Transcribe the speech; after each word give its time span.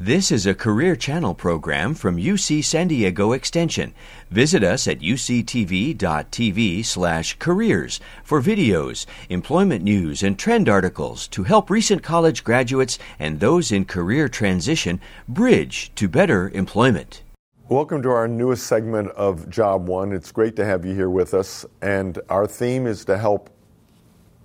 This 0.00 0.30
is 0.30 0.46
a 0.46 0.54
Career 0.54 0.94
Channel 0.94 1.34
program 1.34 1.92
from 1.92 2.18
UC 2.18 2.62
San 2.62 2.86
Diego 2.86 3.32
Extension. 3.32 3.94
Visit 4.30 4.62
us 4.62 4.86
at 4.86 5.00
uctv.tv 5.00 6.84
slash 6.84 7.36
careers 7.40 7.98
for 8.22 8.40
videos, 8.40 9.06
employment 9.28 9.82
news, 9.82 10.22
and 10.22 10.38
trend 10.38 10.68
articles 10.68 11.26
to 11.26 11.42
help 11.42 11.68
recent 11.68 12.04
college 12.04 12.44
graduates 12.44 13.00
and 13.18 13.40
those 13.40 13.72
in 13.72 13.84
career 13.84 14.28
transition 14.28 15.00
bridge 15.26 15.90
to 15.96 16.06
better 16.08 16.48
employment. 16.50 17.24
Welcome 17.68 18.00
to 18.02 18.10
our 18.10 18.28
newest 18.28 18.68
segment 18.68 19.08
of 19.16 19.50
Job 19.50 19.88
Won. 19.88 20.12
It's 20.12 20.30
great 20.30 20.54
to 20.54 20.64
have 20.64 20.84
you 20.84 20.94
here 20.94 21.10
with 21.10 21.34
us. 21.34 21.66
And 21.82 22.20
our 22.28 22.46
theme 22.46 22.86
is 22.86 23.04
to 23.06 23.18
help 23.18 23.50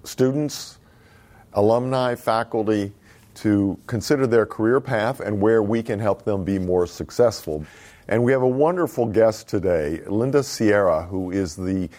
students, 0.03 0.79
alumni, 1.53 2.15
faculty, 2.15 2.91
to 3.43 3.77
consider 3.87 4.25
their 4.25 4.45
career 4.45 4.79
path 4.79 5.19
and 5.19 5.41
where 5.41 5.61
we 5.61 5.83
can 5.83 5.99
help 5.99 6.23
them 6.23 6.45
be 6.45 6.57
more 6.57 6.87
successful. 6.87 7.65
And 8.07 8.23
we 8.23 8.31
have 8.31 8.41
a 8.41 8.47
wonderful 8.47 9.05
guest 9.05 9.49
today, 9.49 9.99
Linda 10.07 10.43
Sierra, 10.43 11.03
who 11.03 11.29
is 11.29 11.57
the 11.57 11.89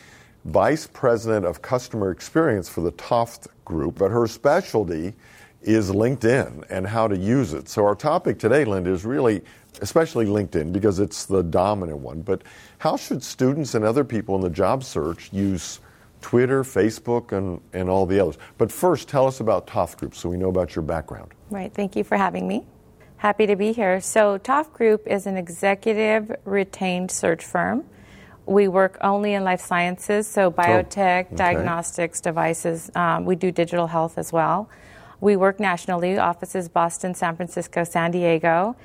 Vice 0.47 0.87
President 0.87 1.45
of 1.45 1.61
Customer 1.61 2.11
Experience 2.11 2.71
for 2.71 2.81
the 2.81 2.93
Toft 2.93 3.49
Group, 3.67 3.99
but 3.99 4.11
her 4.11 4.27
specialty 4.27 5.13
is 5.61 5.91
LinkedIn 5.91 6.65
and 6.71 6.87
how 6.87 7.09
to 7.09 7.17
use 7.17 7.53
it. 7.53 7.69
So, 7.69 7.85
our 7.85 7.95
topic 7.95 8.39
today, 8.39 8.65
Linda, 8.65 8.91
is 8.91 9.05
really 9.05 9.43
especially 9.83 10.25
LinkedIn 10.25 10.73
because 10.73 10.99
it's 10.99 11.27
the 11.27 11.43
dominant 11.43 11.99
one. 11.99 12.23
But 12.23 12.41
how 12.79 12.97
should 12.97 13.23
students 13.23 13.75
and 13.75 13.85
other 13.85 14.05
people 14.05 14.35
in 14.35 14.41
the 14.41 14.51
job 14.51 14.83
search 14.83 15.31
use 15.31 15.81
Twitter, 16.25 16.63
Facebook, 16.63 17.33
and, 17.33 17.61
and 17.75 17.91
all 17.91 18.07
the 18.07 18.19
others. 18.19 18.39
But 18.57 18.73
first, 18.73 19.09
tell 19.09 19.27
us 19.27 19.41
about 19.41 19.67
Toft 19.67 19.99
Group 19.99 20.15
so 20.15 20.31
we 20.31 20.39
know 20.39 20.49
about 20.49 20.75
your 20.75 20.83
background. 20.83 21.33
Right. 21.51 21.71
Thank 21.71 21.97
you 21.97 22.03
for 22.03 22.17
having 22.17 22.49
me. 22.49 22.65
Happy 23.19 23.47
to 23.47 23.57
be 23.57 23.75
here. 23.75 24.01
So, 24.01 24.39
Toft 24.39 24.73
Group 24.73 25.07
is 25.07 25.27
an 25.27 25.37
executive 25.37 26.35
retained 26.47 27.11
search 27.11 27.45
firm. 27.45 27.85
We 28.47 28.69
work 28.69 28.97
only 29.03 29.35
in 29.35 29.45
life 29.45 29.61
sciences, 29.61 30.27
so 30.27 30.51
biotech, 30.51 31.25
oh, 31.25 31.27
okay. 31.27 31.37
diagnostics, 31.37 32.23
devices. 32.23 32.91
Um, 32.95 33.27
we 33.27 33.37
do 33.37 33.53
digital 33.53 33.87
health 33.87 34.17
as 34.17 34.33
well. 34.33 34.71
We 35.21 35.37
work 35.37 35.61
nationally, 35.61 36.17
offices 36.17 36.71
Boston, 36.71 37.15
San 37.15 37.37
Francisco, 37.37 37.85
San 37.85 38.13
Diego, 38.13 38.77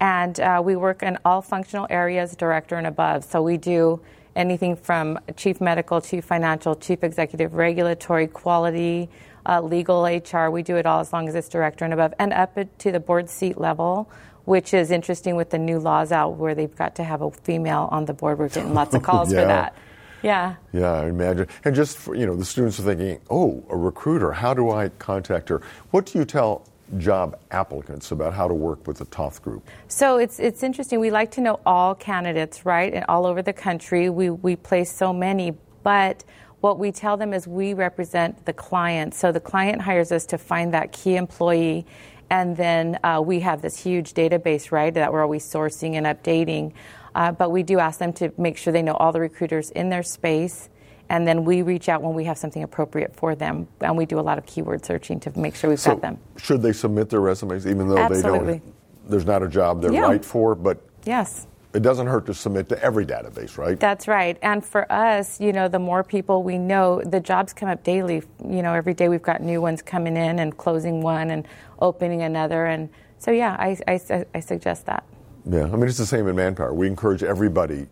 and 0.00 0.40
uh, 0.40 0.60
we 0.64 0.74
work 0.74 1.04
in 1.04 1.16
all 1.24 1.42
functional 1.42 1.86
areas, 1.90 2.34
director 2.34 2.74
and 2.74 2.88
above. 2.88 3.22
So 3.22 3.40
we 3.40 3.56
do 3.56 4.00
anything 4.36 4.76
from 4.76 5.18
chief 5.36 5.60
medical, 5.60 6.00
chief 6.00 6.24
financial, 6.24 6.74
chief 6.74 7.02
executive, 7.02 7.54
regulatory, 7.54 8.26
quality, 8.26 9.08
uh, 9.46 9.60
legal, 9.60 10.04
HR. 10.04 10.50
We 10.50 10.62
do 10.62 10.76
it 10.76 10.86
all 10.86 11.00
as 11.00 11.12
long 11.12 11.28
as 11.28 11.34
it's 11.34 11.48
director 11.48 11.84
and 11.84 11.94
above, 11.94 12.14
and 12.18 12.32
up 12.32 12.58
to 12.78 12.92
the 12.92 13.00
board 13.00 13.30
seat 13.30 13.58
level, 13.58 14.10
which 14.44 14.74
is 14.74 14.90
interesting 14.90 15.36
with 15.36 15.50
the 15.50 15.58
new 15.58 15.78
laws 15.78 16.12
out 16.12 16.36
where 16.36 16.54
they've 16.54 16.74
got 16.74 16.94
to 16.96 17.04
have 17.04 17.22
a 17.22 17.30
female 17.30 17.88
on 17.90 18.04
the 18.04 18.14
board. 18.14 18.38
We're 18.38 18.48
getting 18.48 18.74
lots 18.74 18.94
of 18.94 19.02
calls 19.04 19.32
yeah. 19.32 19.40
for 19.40 19.46
that. 19.46 19.74
Yeah. 20.22 20.56
Yeah, 20.72 20.92
I 20.92 21.06
imagine. 21.06 21.46
And 21.64 21.74
just 21.74 21.96
for, 21.96 22.14
you 22.14 22.26
know, 22.26 22.34
the 22.34 22.44
students 22.44 22.80
are 22.80 22.82
thinking, 22.82 23.20
"Oh, 23.30 23.64
a 23.70 23.76
recruiter. 23.76 24.32
How 24.32 24.52
do 24.54 24.70
I 24.70 24.88
contact 24.88 25.48
her?" 25.48 25.62
What 25.90 26.06
do 26.06 26.18
you 26.18 26.24
tell 26.24 26.66
job 26.96 27.38
applicants 27.50 28.10
about 28.12 28.32
how 28.32 28.48
to 28.48 28.54
work 28.54 28.86
with 28.86 28.98
the 28.98 29.04
Toft 29.06 29.42
Group? 29.42 29.68
So 29.88 30.16
it's 30.16 30.38
it's 30.40 30.62
interesting. 30.62 31.00
We 31.00 31.10
like 31.10 31.30
to 31.32 31.40
know 31.40 31.60
all 31.66 31.94
candidates, 31.94 32.64
right, 32.64 32.92
and 32.92 33.04
all 33.08 33.26
over 33.26 33.42
the 33.42 33.52
country. 33.52 34.08
We 34.08 34.30
we 34.30 34.56
place 34.56 34.90
so 34.90 35.12
many, 35.12 35.54
but 35.82 36.24
what 36.60 36.78
we 36.78 36.90
tell 36.90 37.16
them 37.16 37.32
is 37.32 37.46
we 37.46 37.74
represent 37.74 38.44
the 38.44 38.52
client. 38.52 39.14
So 39.14 39.30
the 39.30 39.40
client 39.40 39.82
hires 39.82 40.10
us 40.10 40.26
to 40.26 40.38
find 40.38 40.74
that 40.74 40.92
key 40.92 41.16
employee, 41.16 41.86
and 42.30 42.56
then 42.56 42.98
uh, 43.04 43.22
we 43.24 43.40
have 43.40 43.62
this 43.62 43.78
huge 43.78 44.14
database, 44.14 44.72
right, 44.72 44.92
that 44.94 45.12
we're 45.12 45.22
always 45.22 45.44
sourcing 45.44 45.94
and 45.94 46.06
updating. 46.06 46.72
Uh, 47.14 47.32
but 47.32 47.50
we 47.50 47.62
do 47.62 47.78
ask 47.78 47.98
them 47.98 48.12
to 48.14 48.32
make 48.38 48.56
sure 48.56 48.72
they 48.72 48.82
know 48.82 48.94
all 48.94 49.12
the 49.12 49.20
recruiters 49.20 49.70
in 49.70 49.88
their 49.88 50.02
space 50.02 50.68
and 51.10 51.26
then 51.26 51.44
we 51.44 51.62
reach 51.62 51.88
out 51.88 52.02
when 52.02 52.14
we 52.14 52.24
have 52.24 52.38
something 52.38 52.62
appropriate 52.62 53.14
for 53.16 53.34
them, 53.34 53.66
and 53.80 53.96
we 53.96 54.06
do 54.06 54.18
a 54.18 54.22
lot 54.22 54.38
of 54.38 54.46
keyword 54.46 54.84
searching 54.84 55.18
to 55.20 55.38
make 55.38 55.54
sure 55.54 55.70
we've 55.70 55.80
so 55.80 55.92
got 55.92 56.02
them. 56.02 56.18
Should 56.36 56.62
they 56.62 56.72
submit 56.72 57.08
their 57.10 57.20
resumes 57.20 57.66
even 57.66 57.88
though 57.88 57.98
Absolutely. 57.98 58.54
they 58.54 58.58
don't? 58.58 58.74
There's 59.08 59.26
not 59.26 59.42
a 59.42 59.48
job 59.48 59.80
they're 59.80 59.92
yeah. 59.92 60.02
right 60.02 60.24
for, 60.24 60.54
but 60.54 60.78
yes, 61.04 61.46
it 61.74 61.80
doesn't 61.80 62.06
hurt 62.06 62.26
to 62.26 62.34
submit 62.34 62.68
to 62.70 62.82
every 62.82 63.06
database, 63.06 63.56
right? 63.58 63.78
That's 63.78 64.08
right. 64.08 64.38
And 64.42 64.64
for 64.64 64.90
us, 64.90 65.40
you 65.40 65.52
know, 65.52 65.68
the 65.68 65.78
more 65.78 66.02
people 66.02 66.42
we 66.42 66.58
know, 66.58 67.02
the 67.02 67.20
jobs 67.20 67.52
come 67.52 67.68
up 67.68 67.84
daily. 67.84 68.22
You 68.42 68.62
know, 68.62 68.72
every 68.74 68.94
day 68.94 69.08
we've 69.08 69.22
got 69.22 69.42
new 69.42 69.60
ones 69.60 69.82
coming 69.82 70.16
in 70.16 70.38
and 70.38 70.56
closing 70.56 71.02
one 71.02 71.30
and 71.30 71.46
opening 71.80 72.22
another, 72.22 72.66
and 72.66 72.88
so 73.18 73.30
yeah, 73.30 73.56
I, 73.58 73.76
I, 73.86 74.24
I 74.34 74.40
suggest 74.40 74.86
that. 74.86 75.04
Yeah, 75.50 75.64
I 75.64 75.70
mean 75.70 75.84
it's 75.84 75.98
the 75.98 76.06
same 76.06 76.28
in 76.28 76.36
manpower. 76.36 76.74
We 76.74 76.86
encourage 76.86 77.22
everybody 77.22 77.86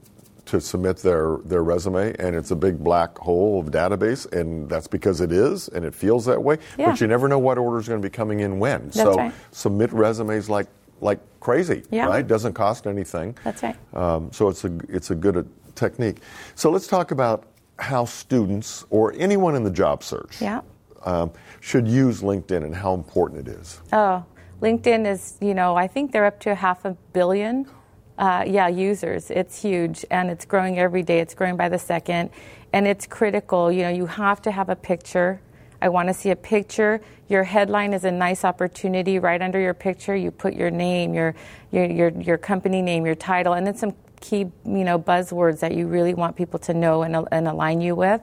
to 0.46 0.60
submit 0.60 0.98
their, 0.98 1.38
their 1.44 1.62
resume, 1.62 2.14
and 2.18 2.34
it's 2.34 2.50
a 2.50 2.56
big 2.56 2.82
black 2.82 3.18
hole 3.18 3.60
of 3.60 3.66
database, 3.66 4.30
and 4.32 4.68
that's 4.68 4.86
because 4.86 5.20
it 5.20 5.32
is, 5.32 5.68
and 5.68 5.84
it 5.84 5.94
feels 5.94 6.24
that 6.24 6.42
way. 6.42 6.58
Yeah. 6.78 6.90
But 6.90 7.00
you 7.00 7.06
never 7.06 7.28
know 7.28 7.38
what 7.38 7.58
order 7.58 7.78
is 7.78 7.88
going 7.88 8.00
to 8.00 8.08
be 8.08 8.12
coming 8.12 8.40
in 8.40 8.58
when. 8.58 8.84
That's 8.84 8.96
so 8.96 9.14
right. 9.14 9.32
submit 9.50 9.92
resumes 9.92 10.48
like 10.48 10.68
like 11.00 11.20
crazy, 11.40 11.82
yeah. 11.90 12.06
right? 12.06 12.26
Doesn't 12.26 12.54
cost 12.54 12.86
anything. 12.86 13.36
That's 13.44 13.62
right. 13.62 13.76
Um, 13.94 14.32
so 14.32 14.48
it's 14.48 14.64
a 14.64 14.78
it's 14.88 15.10
a 15.10 15.14
good 15.14 15.36
uh, 15.36 15.42
technique. 15.74 16.20
So 16.54 16.70
let's 16.70 16.86
talk 16.86 17.10
about 17.10 17.48
how 17.78 18.04
students 18.04 18.86
or 18.88 19.12
anyone 19.16 19.54
in 19.54 19.62
the 19.62 19.70
job 19.70 20.02
search 20.02 20.40
yeah. 20.40 20.62
um, 21.04 21.30
should 21.60 21.86
use 21.86 22.22
LinkedIn 22.22 22.64
and 22.64 22.74
how 22.74 22.94
important 22.94 23.46
it 23.46 23.52
is. 23.52 23.80
Oh, 23.92 24.24
LinkedIn 24.62 25.06
is, 25.06 25.36
you 25.42 25.52
know, 25.52 25.76
I 25.76 25.86
think 25.86 26.12
they're 26.12 26.24
up 26.24 26.40
to 26.40 26.54
half 26.54 26.86
a 26.86 26.92
billion 27.12 27.66
uh, 28.18 28.44
yeah, 28.46 28.68
users. 28.68 29.30
It's 29.30 29.60
huge 29.60 30.04
and 30.10 30.30
it's 30.30 30.44
growing 30.44 30.78
every 30.78 31.02
day. 31.02 31.20
It's 31.20 31.34
growing 31.34 31.56
by 31.56 31.68
the 31.68 31.78
second, 31.78 32.30
and 32.72 32.86
it's 32.86 33.06
critical. 33.06 33.70
You 33.70 33.82
know, 33.82 33.90
you 33.90 34.06
have 34.06 34.42
to 34.42 34.50
have 34.50 34.68
a 34.68 34.76
picture. 34.76 35.40
I 35.80 35.90
want 35.90 36.08
to 36.08 36.14
see 36.14 36.30
a 36.30 36.36
picture. 36.36 37.00
Your 37.28 37.44
headline 37.44 37.92
is 37.92 38.04
a 38.04 38.10
nice 38.10 38.44
opportunity. 38.44 39.18
Right 39.18 39.42
under 39.42 39.60
your 39.60 39.74
picture, 39.74 40.16
you 40.16 40.30
put 40.30 40.54
your 40.54 40.70
name, 40.70 41.14
your 41.14 41.34
your 41.70 41.84
your, 41.84 42.10
your 42.10 42.38
company 42.38 42.82
name, 42.82 43.04
your 43.04 43.14
title, 43.14 43.52
and 43.52 43.66
then 43.66 43.76
some 43.76 43.94
key 44.20 44.38
you 44.38 44.84
know 44.84 44.98
buzzwords 44.98 45.60
that 45.60 45.74
you 45.74 45.86
really 45.86 46.14
want 46.14 46.36
people 46.36 46.58
to 46.58 46.72
know 46.72 47.02
and, 47.02 47.28
and 47.30 47.46
align 47.48 47.80
you 47.80 47.94
with. 47.94 48.22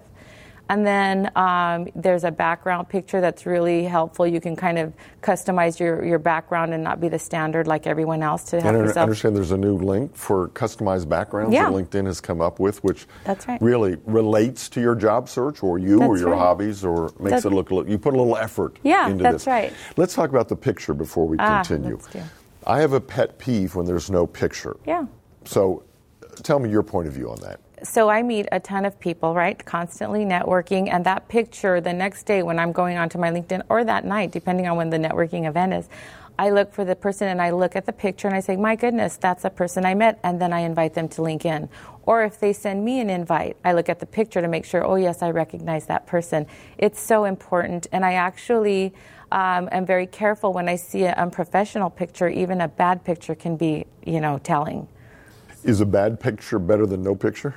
And 0.69 0.87
then 0.87 1.29
um, 1.35 1.89
there's 1.93 2.23
a 2.23 2.31
background 2.31 2.87
picture 2.87 3.19
that's 3.19 3.45
really 3.45 3.83
helpful. 3.83 4.25
You 4.25 4.39
can 4.39 4.55
kind 4.55 4.79
of 4.79 4.93
customize 5.21 5.79
your, 5.79 6.05
your 6.05 6.19
background 6.19 6.73
and 6.73 6.83
not 6.83 7.01
be 7.01 7.09
the 7.09 7.19
standard 7.19 7.67
like 7.67 7.85
everyone 7.85 8.23
else 8.23 8.45
to 8.45 8.61
have 8.61 8.73
and 8.73 8.77
yourself. 8.77 8.97
I 8.97 9.01
understand 9.01 9.35
there's 9.35 9.51
a 9.51 9.57
new 9.57 9.77
link 9.77 10.15
for 10.15 10.49
customized 10.49 11.09
backgrounds 11.09 11.53
yeah. 11.53 11.69
that 11.69 11.73
LinkedIn 11.73 12.05
has 12.05 12.21
come 12.21 12.39
up 12.39 12.59
with, 12.59 12.83
which 12.83 13.07
that's 13.25 13.47
right. 13.47 13.61
really 13.61 13.97
relates 14.05 14.69
to 14.69 14.81
your 14.81 14.95
job 14.95 15.27
search 15.27 15.63
or 15.63 15.79
you 15.79 15.99
that's 15.99 16.09
or 16.09 16.17
your 16.17 16.31
right. 16.31 16.39
hobbies 16.39 16.85
or 16.85 17.11
makes 17.19 17.31
that's 17.31 17.45
it 17.45 17.51
look, 17.51 17.69
look, 17.69 17.87
you 17.89 17.97
put 17.97 18.13
a 18.13 18.17
little 18.17 18.37
effort 18.37 18.77
yeah, 18.83 19.09
into 19.09 19.21
that's 19.21 19.45
this. 19.45 19.47
right. 19.47 19.73
Let's 19.97 20.13
talk 20.13 20.29
about 20.29 20.47
the 20.47 20.55
picture 20.55 20.93
before 20.93 21.27
we 21.27 21.37
ah, 21.39 21.61
continue. 21.61 21.99
I 22.65 22.79
have 22.79 22.93
a 22.93 23.01
pet 23.01 23.37
peeve 23.37 23.75
when 23.75 23.85
there's 23.85 24.09
no 24.09 24.25
picture. 24.25 24.77
Yeah. 24.87 25.05
So 25.43 25.83
tell 26.41 26.59
me 26.59 26.69
your 26.69 26.83
point 26.83 27.07
of 27.07 27.13
view 27.13 27.29
on 27.29 27.39
that 27.41 27.59
so 27.83 28.09
I 28.09 28.23
meet 28.23 28.47
a 28.51 28.59
ton 28.59 28.85
of 28.85 28.99
people, 28.99 29.33
right? 29.33 29.63
Constantly 29.63 30.25
networking, 30.25 30.89
and 30.91 31.05
that 31.05 31.27
picture 31.27 31.81
the 31.81 31.93
next 31.93 32.23
day 32.23 32.41
when 32.41 32.57
I'm 32.57 32.71
going 32.71 32.97
onto 32.97 33.17
my 33.17 33.29
LinkedIn 33.29 33.63
or 33.69 33.83
that 33.83 34.05
night, 34.05 34.31
depending 34.31 34.67
on 34.67 34.77
when 34.77 34.89
the 34.89 34.97
networking 34.97 35.47
event 35.47 35.73
is, 35.73 35.89
I 36.39 36.49
look 36.49 36.73
for 36.73 36.83
the 36.83 36.95
person 36.95 37.27
and 37.27 37.41
I 37.41 37.51
look 37.51 37.75
at 37.75 37.85
the 37.85 37.93
picture 37.93 38.27
and 38.27 38.35
I 38.35 38.39
say, 38.39 38.55
my 38.55 38.75
goodness, 38.75 39.17
that's 39.17 39.45
a 39.45 39.49
person 39.49 39.85
I 39.85 39.93
met, 39.93 40.19
and 40.23 40.41
then 40.41 40.51
I 40.51 40.61
invite 40.61 40.93
them 40.93 41.07
to 41.09 41.21
LinkedIn. 41.21 41.69
Or 42.05 42.23
if 42.23 42.39
they 42.39 42.53
send 42.53 42.83
me 42.83 42.99
an 42.99 43.09
invite, 43.09 43.55
I 43.63 43.73
look 43.73 43.87
at 43.87 43.99
the 43.99 44.05
picture 44.05 44.41
to 44.41 44.47
make 44.47 44.65
sure, 44.65 44.83
oh, 44.83 44.95
yes, 44.95 45.21
I 45.21 45.29
recognize 45.29 45.85
that 45.87 46.07
person. 46.07 46.47
It's 46.77 46.99
so 46.99 47.25
important, 47.25 47.87
and 47.91 48.03
I 48.03 48.13
actually 48.13 48.93
um, 49.31 49.69
am 49.71 49.85
very 49.85 50.07
careful 50.07 50.53
when 50.53 50.67
I 50.67 50.75
see 50.75 51.05
an 51.05 51.13
unprofessional 51.15 51.89
picture, 51.89 52.27
even 52.29 52.61
a 52.61 52.67
bad 52.67 53.03
picture 53.03 53.35
can 53.35 53.55
be, 53.55 53.85
you 54.05 54.19
know, 54.19 54.39
telling. 54.39 54.87
Is 55.63 55.81
a 55.81 55.85
bad 55.85 56.19
picture 56.19 56.59
better 56.59 56.85
than 56.85 57.03
no 57.03 57.15
picture? 57.15 57.55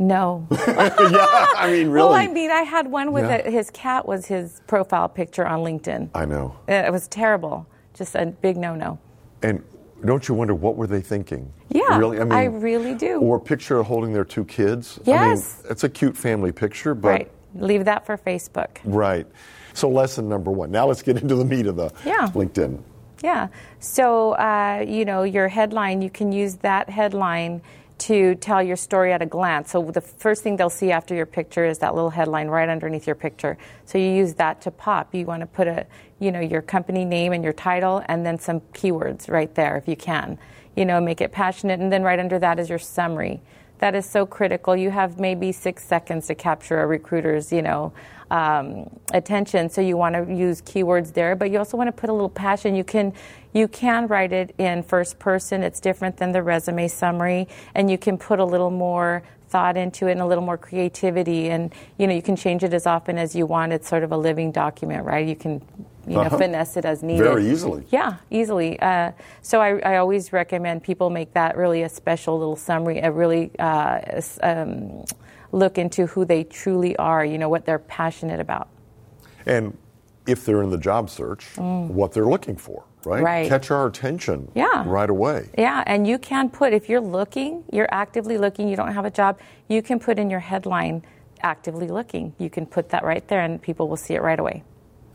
No. 0.00 0.46
yeah, 0.50 1.46
I 1.56 1.70
mean, 1.70 1.90
really. 1.90 2.08
Well, 2.08 2.14
I 2.14 2.26
mean, 2.26 2.50
I 2.50 2.62
had 2.62 2.90
one 2.90 3.12
with 3.12 3.24
yeah. 3.24 3.46
a, 3.46 3.50
his 3.50 3.70
cat 3.70 4.08
was 4.08 4.24
his 4.24 4.62
profile 4.66 5.10
picture 5.10 5.46
on 5.46 5.60
LinkedIn. 5.60 6.08
I 6.14 6.24
know. 6.24 6.56
It 6.66 6.90
was 6.90 7.06
terrible. 7.06 7.66
Just 7.92 8.14
a 8.14 8.24
big 8.26 8.56
no-no. 8.56 8.98
And 9.42 9.62
don't 10.04 10.26
you 10.26 10.34
wonder 10.34 10.54
what 10.54 10.76
were 10.76 10.86
they 10.86 11.02
thinking? 11.02 11.52
Yeah, 11.68 11.98
really. 11.98 12.18
I 12.18 12.24
mean, 12.24 12.32
I 12.32 12.44
really 12.44 12.94
do. 12.94 13.20
Or 13.20 13.36
a 13.36 13.40
picture 13.40 13.82
holding 13.82 14.14
their 14.14 14.24
two 14.24 14.46
kids. 14.46 14.98
Yes, 15.04 15.60
I 15.60 15.62
mean, 15.62 15.72
it's 15.72 15.84
a 15.84 15.88
cute 15.88 16.16
family 16.16 16.50
picture, 16.50 16.94
but 16.94 17.08
right. 17.08 17.30
Leave 17.54 17.84
that 17.84 18.06
for 18.06 18.16
Facebook. 18.16 18.78
Right. 18.84 19.26
So 19.74 19.88
lesson 19.88 20.28
number 20.28 20.50
one. 20.50 20.70
Now 20.70 20.86
let's 20.86 21.02
get 21.02 21.20
into 21.20 21.34
the 21.34 21.44
meat 21.44 21.66
of 21.66 21.76
the 21.76 21.92
yeah. 22.04 22.28
LinkedIn. 22.28 22.80
Yeah. 23.22 23.48
So 23.80 24.32
uh, 24.32 24.84
you 24.86 25.04
know 25.04 25.24
your 25.24 25.48
headline. 25.48 26.00
You 26.00 26.10
can 26.10 26.32
use 26.32 26.56
that 26.56 26.88
headline 26.88 27.60
to 28.00 28.34
tell 28.36 28.62
your 28.62 28.76
story 28.76 29.12
at 29.12 29.22
a 29.22 29.26
glance. 29.26 29.70
So 29.70 29.90
the 29.90 30.00
first 30.00 30.42
thing 30.42 30.56
they'll 30.56 30.70
see 30.70 30.90
after 30.90 31.14
your 31.14 31.26
picture 31.26 31.64
is 31.64 31.78
that 31.78 31.94
little 31.94 32.10
headline 32.10 32.48
right 32.48 32.68
underneath 32.68 33.06
your 33.06 33.16
picture. 33.16 33.58
So 33.84 33.98
you 33.98 34.10
use 34.10 34.34
that 34.34 34.60
to 34.62 34.70
pop. 34.70 35.14
You 35.14 35.26
want 35.26 35.40
to 35.40 35.46
put 35.46 35.68
a, 35.68 35.86
you 36.18 36.32
know, 36.32 36.40
your 36.40 36.62
company 36.62 37.04
name 37.04 37.32
and 37.32 37.44
your 37.44 37.52
title 37.52 38.02
and 38.06 38.24
then 38.24 38.38
some 38.38 38.60
keywords 38.72 39.30
right 39.30 39.54
there 39.54 39.76
if 39.76 39.86
you 39.86 39.96
can. 39.96 40.38
You 40.76 40.84
know, 40.84 41.00
make 41.00 41.20
it 41.20 41.32
passionate 41.32 41.80
and 41.80 41.92
then 41.92 42.02
right 42.02 42.18
under 42.18 42.38
that 42.38 42.58
is 42.58 42.68
your 42.68 42.78
summary. 42.78 43.40
That 43.78 43.94
is 43.94 44.04
so 44.04 44.26
critical. 44.26 44.76
You 44.76 44.90
have 44.90 45.18
maybe 45.18 45.52
6 45.52 45.82
seconds 45.82 46.26
to 46.26 46.34
capture 46.34 46.80
a 46.82 46.86
recruiter's, 46.86 47.52
you 47.52 47.62
know, 47.62 47.92
um, 48.30 48.88
attention. 49.12 49.68
So 49.68 49.80
you 49.80 49.96
want 49.96 50.14
to 50.14 50.32
use 50.32 50.62
keywords 50.62 51.12
there, 51.12 51.34
but 51.34 51.50
you 51.50 51.58
also 51.58 51.76
want 51.76 51.88
to 51.88 51.92
put 51.92 52.10
a 52.10 52.12
little 52.12 52.28
passion. 52.28 52.74
You 52.74 52.84
can 52.84 53.12
you 53.52 53.66
can 53.66 54.06
write 54.06 54.32
it 54.32 54.54
in 54.58 54.82
first 54.82 55.18
person. 55.18 55.62
It's 55.62 55.80
different 55.80 56.16
than 56.16 56.32
the 56.32 56.42
resume 56.42 56.86
summary, 56.88 57.48
and 57.74 57.90
you 57.90 57.98
can 57.98 58.16
put 58.16 58.38
a 58.38 58.44
little 58.44 58.70
more 58.70 59.22
thought 59.48 59.76
into 59.76 60.06
it 60.06 60.12
and 60.12 60.20
a 60.20 60.26
little 60.26 60.44
more 60.44 60.56
creativity. 60.56 61.50
And 61.50 61.74
you 61.98 62.06
know 62.06 62.14
you 62.14 62.22
can 62.22 62.36
change 62.36 62.62
it 62.62 62.72
as 62.72 62.86
often 62.86 63.18
as 63.18 63.34
you 63.34 63.46
want. 63.46 63.72
It's 63.72 63.88
sort 63.88 64.04
of 64.04 64.12
a 64.12 64.16
living 64.16 64.52
document, 64.52 65.04
right? 65.04 65.26
You 65.26 65.36
can 65.36 65.60
you 66.06 66.14
know, 66.14 66.22
uh-huh. 66.22 66.38
finesse 66.38 66.76
it 66.76 66.84
as 66.84 67.02
needed. 67.02 67.22
Very 67.22 67.48
easily. 67.48 67.84
Yeah, 67.90 68.16
easily. 68.30 68.80
Uh, 68.80 69.12
so 69.42 69.60
I, 69.60 69.78
I, 69.80 69.96
always 69.98 70.32
recommend 70.32 70.82
people 70.82 71.10
make 71.10 71.34
that 71.34 71.58
really 71.58 71.82
a 71.82 71.88
special 71.90 72.38
little 72.38 72.56
summary, 72.56 73.00
a 73.00 73.12
really 73.12 73.50
uh, 73.58 74.20
um, 74.42 75.04
look 75.52 75.78
into 75.78 76.06
who 76.06 76.24
they 76.24 76.44
truly 76.44 76.96
are, 76.96 77.24
you 77.24 77.38
know, 77.38 77.48
what 77.48 77.64
they're 77.64 77.78
passionate 77.78 78.40
about. 78.40 78.68
And 79.46 79.76
if 80.26 80.44
they're 80.44 80.62
in 80.62 80.70
the 80.70 80.78
job 80.78 81.10
search, 81.10 81.46
mm. 81.56 81.88
what 81.88 82.12
they're 82.12 82.26
looking 82.26 82.56
for, 82.56 82.84
right? 83.04 83.22
right? 83.22 83.48
Catch 83.48 83.70
our 83.70 83.86
attention 83.86 84.50
yeah. 84.54 84.84
right 84.86 85.10
away. 85.10 85.48
Yeah, 85.56 85.82
and 85.86 86.06
you 86.06 86.18
can 86.18 86.50
put, 86.50 86.72
if 86.72 86.88
you're 86.88 87.00
looking, 87.00 87.64
you're 87.72 87.88
actively 87.90 88.38
looking, 88.38 88.68
you 88.68 88.76
don't 88.76 88.92
have 88.92 89.04
a 89.04 89.10
job, 89.10 89.38
you 89.68 89.82
can 89.82 89.98
put 89.98 90.18
in 90.18 90.30
your 90.30 90.40
headline, 90.40 91.02
actively 91.42 91.88
looking. 91.88 92.34
You 92.38 92.50
can 92.50 92.66
put 92.66 92.90
that 92.90 93.02
right 93.02 93.26
there 93.28 93.40
and 93.40 93.60
people 93.60 93.88
will 93.88 93.96
see 93.96 94.14
it 94.14 94.22
right 94.22 94.38
away. 94.38 94.62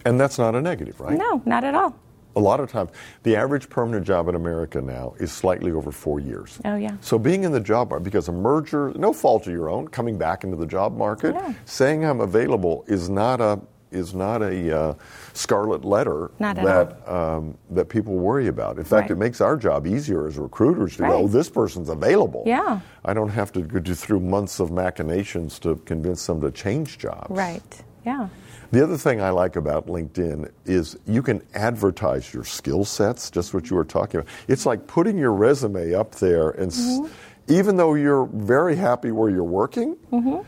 And 0.06 0.20
that's 0.20 0.38
not 0.38 0.56
a 0.56 0.62
negative, 0.62 1.00
right? 1.00 1.18
No, 1.18 1.42
not 1.46 1.64
at 1.64 1.76
all 1.76 1.96
a 2.36 2.40
lot 2.40 2.60
of 2.60 2.70
times, 2.70 2.92
the 3.24 3.36
average 3.36 3.70
permanent 3.70 4.06
job 4.06 4.28
in 4.28 4.36
America 4.36 4.82
now 4.82 5.14
is 5.20 5.32
slightly 5.32 5.72
over 5.72 5.92
four 5.92 6.20
years. 6.20 6.60
Oh, 6.66 6.76
yeah. 6.76 6.98
So 7.02 7.18
being 7.18 7.44
in 7.44 7.52
the 7.52 7.60
job 7.60 7.90
market, 7.90 8.04
because 8.04 8.28
a 8.28 8.32
merger, 8.32 8.92
no 8.96 9.14
fault 9.14 9.48
of 9.48 9.54
your 9.54 9.70
own, 9.70 9.88
coming 9.88 10.18
back 10.18 10.44
into 10.44 10.58
the 10.58 10.66
job 10.66 10.98
market, 10.98 11.36
yeah. 11.36 11.54
saying 11.66 12.04
I'm 12.06 12.22
available 12.22 12.84
is 12.88 13.10
not 13.10 13.42
a 13.42 13.62
is 13.92 14.14
not 14.14 14.42
a 14.42 14.78
uh, 14.78 14.94
scarlet 15.34 15.86
letter 15.86 16.30
that 16.40 17.08
um, 17.08 17.58
that 17.70 17.88
people 17.88 18.16
worry 18.16 18.48
about. 18.48 18.78
In 18.78 18.84
fact, 18.84 19.04
right. 19.04 19.12
it 19.12 19.18
makes 19.18 19.40
our 19.40 19.56
job 19.56 19.88
easier 19.88 20.28
as 20.28 20.38
recruiters 20.38 20.98
to 20.98 21.04
right. 21.04 21.10
go, 21.12 21.18
oh, 21.20 21.28
this 21.28 21.50
person's 21.50 21.88
available. 21.88 22.44
Yeah. 22.46 22.82
I 23.06 23.14
don't 23.14 23.30
have 23.30 23.54
to 23.54 23.62
go 23.62 23.94
through 23.94 24.20
months 24.20 24.60
of 24.60 24.72
machinations 24.72 25.60
to 25.60 25.78
convince 25.86 26.26
them 26.26 26.42
to 26.42 26.52
change 26.52 26.98
jobs. 26.98 27.30
Right. 27.30 27.84
Yeah. 28.06 28.28
The 28.72 28.84
other 28.84 28.98
thing 28.98 29.22
I 29.22 29.30
like 29.30 29.56
about 29.56 29.88
LinkedIn 29.88 30.52
is 30.66 30.98
you 31.06 31.22
can 31.22 31.42
advertise 31.54 32.34
your 32.34 32.44
skill 32.44 32.86
sets, 32.86 33.30
just 33.30 33.54
what 33.54 33.70
you 33.70 33.76
were 33.76 33.86
talking 33.86 34.20
about. 34.22 34.32
It's 34.48 34.66
like 34.66 34.88
putting 34.88 35.18
your 35.18 35.34
resume 35.34 35.94
up 35.94 36.16
there, 36.16 36.50
and 36.52 36.72
mm-hmm. 36.72 37.06
s- 37.06 37.12
even 37.48 37.78
though 37.78 37.94
you're 37.94 38.26
very 38.26 38.76
happy 38.76 39.12
where 39.12 39.30
you're 39.30 39.44
working, 39.44 39.96
mm-hmm. 40.12 40.42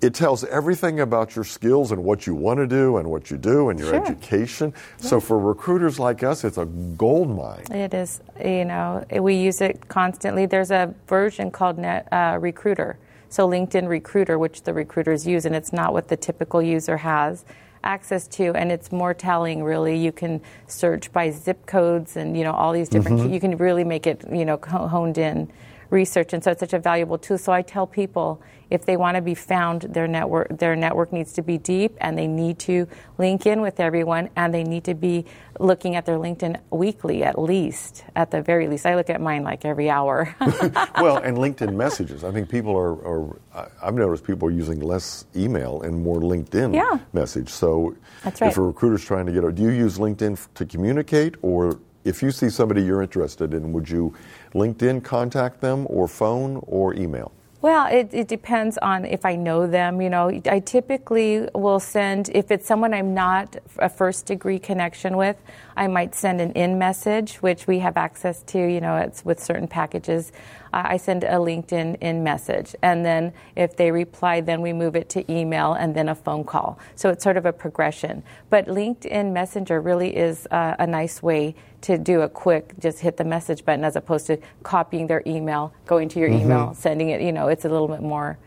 it 0.00 0.14
tells 0.14 0.44
everything 0.44 1.00
about 1.00 1.34
your 1.34 1.44
skills 1.44 1.90
and 1.90 2.04
what 2.04 2.26
you 2.26 2.34
want 2.34 2.58
to 2.58 2.66
do 2.66 2.96
and 2.98 3.10
what 3.10 3.30
you 3.30 3.36
do 3.36 3.68
and 3.68 3.78
your 3.78 3.88
sure. 3.88 4.04
education. 4.04 4.72
Yeah. 5.00 5.06
So 5.08 5.20
for 5.20 5.38
recruiters 5.38 5.98
like 5.98 6.22
us, 6.22 6.44
it's 6.44 6.58
a 6.58 6.66
gold 6.66 7.28
mine. 7.28 7.64
It 7.72 7.92
is. 7.92 8.20
You 8.44 8.64
know, 8.64 9.04
we 9.20 9.34
use 9.34 9.60
it 9.60 9.88
constantly. 9.88 10.46
There's 10.46 10.70
a 10.70 10.94
version 11.08 11.50
called 11.50 11.78
Net, 11.78 12.06
uh, 12.12 12.38
Recruiter 12.40 12.98
so 13.32 13.48
LinkedIn 13.48 13.88
Recruiter, 13.88 14.38
which 14.38 14.64
the 14.64 14.74
recruiters 14.74 15.26
use, 15.26 15.46
and 15.46 15.56
it's 15.56 15.72
not 15.72 15.94
what 15.94 16.08
the 16.08 16.18
typical 16.18 16.60
user 16.60 16.98
has 16.98 17.46
access 17.82 18.28
to 18.28 18.54
and 18.54 18.70
it's 18.70 18.92
more 18.92 19.12
telling 19.12 19.64
really 19.64 19.96
you 19.96 20.12
can 20.12 20.40
search 20.68 21.12
by 21.12 21.28
zip 21.30 21.66
codes 21.66 22.16
and 22.16 22.36
you 22.36 22.44
know 22.44 22.52
all 22.52 22.72
these 22.72 22.88
different 22.88 23.18
mm-hmm. 23.18 23.32
you 23.32 23.40
can 23.40 23.56
really 23.56 23.82
make 23.82 24.06
it 24.06 24.22
you 24.30 24.44
know 24.44 24.56
honed 24.56 25.18
in 25.18 25.50
research 25.90 26.32
and 26.32 26.44
so 26.44 26.52
it's 26.52 26.60
such 26.60 26.72
a 26.72 26.78
valuable 26.78 27.18
tool 27.18 27.36
so 27.36 27.52
i 27.52 27.60
tell 27.60 27.84
people 27.84 28.40
if 28.72 28.86
they 28.86 28.96
want 28.96 29.16
to 29.16 29.22
be 29.22 29.34
found, 29.34 29.82
their 29.82 30.08
network 30.08 30.58
their 30.58 30.74
network 30.74 31.12
needs 31.12 31.34
to 31.34 31.42
be 31.42 31.58
deep, 31.58 31.94
and 32.00 32.16
they 32.16 32.26
need 32.26 32.58
to 32.60 32.88
link 33.18 33.44
in 33.44 33.60
with 33.60 33.80
everyone, 33.80 34.30
and 34.34 34.52
they 34.52 34.64
need 34.64 34.84
to 34.84 34.94
be 34.94 35.26
looking 35.60 35.94
at 35.94 36.06
their 36.06 36.16
LinkedIn 36.16 36.58
weekly 36.70 37.22
at 37.22 37.38
least, 37.38 38.04
at 38.16 38.30
the 38.30 38.40
very 38.40 38.68
least. 38.68 38.86
I 38.86 38.96
look 38.96 39.10
at 39.10 39.20
mine 39.20 39.42
like 39.42 39.66
every 39.66 39.90
hour. 39.90 40.34
well, 40.40 41.18
and 41.18 41.36
LinkedIn 41.36 41.74
messages. 41.74 42.24
I 42.24 42.32
think 42.32 42.48
people 42.48 42.74
are, 42.74 42.94
are, 43.06 43.38
I've 43.82 43.94
noticed 43.94 44.24
people 44.24 44.48
are 44.48 44.52
using 44.52 44.80
less 44.80 45.26
email 45.36 45.82
and 45.82 46.02
more 46.02 46.20
LinkedIn 46.20 46.74
yeah. 46.74 46.98
message. 47.12 47.50
So 47.50 47.94
That's 48.24 48.40
right. 48.40 48.50
if 48.50 48.56
a 48.56 48.62
recruiter's 48.62 49.04
trying 49.04 49.26
to 49.26 49.32
get, 49.32 49.54
do 49.54 49.62
you 49.62 49.70
use 49.70 49.98
LinkedIn 49.98 50.48
to 50.54 50.64
communicate 50.64 51.36
or 51.42 51.78
if 52.04 52.22
you 52.22 52.30
see 52.30 52.48
somebody 52.48 52.82
you're 52.82 53.02
interested 53.02 53.52
in, 53.52 53.72
would 53.72 53.88
you 53.88 54.14
LinkedIn 54.54 55.04
contact 55.04 55.60
them 55.60 55.86
or 55.90 56.08
phone 56.08 56.60
or 56.66 56.94
email? 56.94 57.32
Well, 57.62 57.86
it, 57.86 58.12
it 58.12 58.26
depends 58.26 58.76
on 58.78 59.04
if 59.04 59.24
I 59.24 59.36
know 59.36 59.68
them. 59.68 60.02
You 60.02 60.10
know, 60.10 60.40
I 60.46 60.58
typically 60.58 61.48
will 61.54 61.78
send, 61.78 62.28
if 62.34 62.50
it's 62.50 62.66
someone 62.66 62.92
I'm 62.92 63.14
not 63.14 63.56
a 63.78 63.88
first 63.88 64.26
degree 64.26 64.58
connection 64.58 65.16
with, 65.16 65.36
I 65.76 65.86
might 65.86 66.16
send 66.16 66.40
an 66.40 66.50
in 66.54 66.76
message, 66.76 67.36
which 67.36 67.68
we 67.68 67.78
have 67.78 67.96
access 67.96 68.42
to, 68.48 68.58
you 68.58 68.80
know, 68.80 68.96
it's 68.96 69.24
with 69.24 69.38
certain 69.38 69.68
packages. 69.68 70.32
I 70.72 70.96
send 70.96 71.22
a 71.22 71.34
LinkedIn 71.34 71.98
in 72.00 72.24
message. 72.24 72.74
And 72.82 73.04
then 73.04 73.32
if 73.54 73.76
they 73.76 73.92
reply, 73.92 74.40
then 74.40 74.60
we 74.60 74.72
move 74.72 74.96
it 74.96 75.08
to 75.10 75.32
email 75.32 75.74
and 75.74 75.94
then 75.94 76.08
a 76.08 76.16
phone 76.16 76.42
call. 76.42 76.80
So 76.96 77.10
it's 77.10 77.22
sort 77.22 77.36
of 77.36 77.46
a 77.46 77.52
progression. 77.52 78.24
But 78.50 78.66
LinkedIn 78.66 79.32
Messenger 79.32 79.80
really 79.80 80.16
is 80.16 80.48
a, 80.50 80.74
a 80.80 80.86
nice 80.88 81.22
way 81.22 81.54
to 81.82 81.98
do 81.98 82.22
a 82.22 82.28
quick, 82.28 82.74
just 82.78 83.00
hit 83.00 83.16
the 83.16 83.24
message 83.24 83.64
button 83.64 83.84
as 83.84 83.96
opposed 83.96 84.26
to 84.28 84.38
copying 84.62 85.06
their 85.06 85.22
email, 85.26 85.72
going 85.86 86.08
to 86.10 86.18
your 86.18 86.28
mm-hmm. 86.28 86.44
email, 86.44 86.74
sending 86.74 87.10
it. 87.10 87.20
You 87.20 87.32
know, 87.32 87.48
it's 87.48 87.64
a 87.64 87.68
little 87.68 87.88
bit 87.88 88.00
more. 88.00 88.38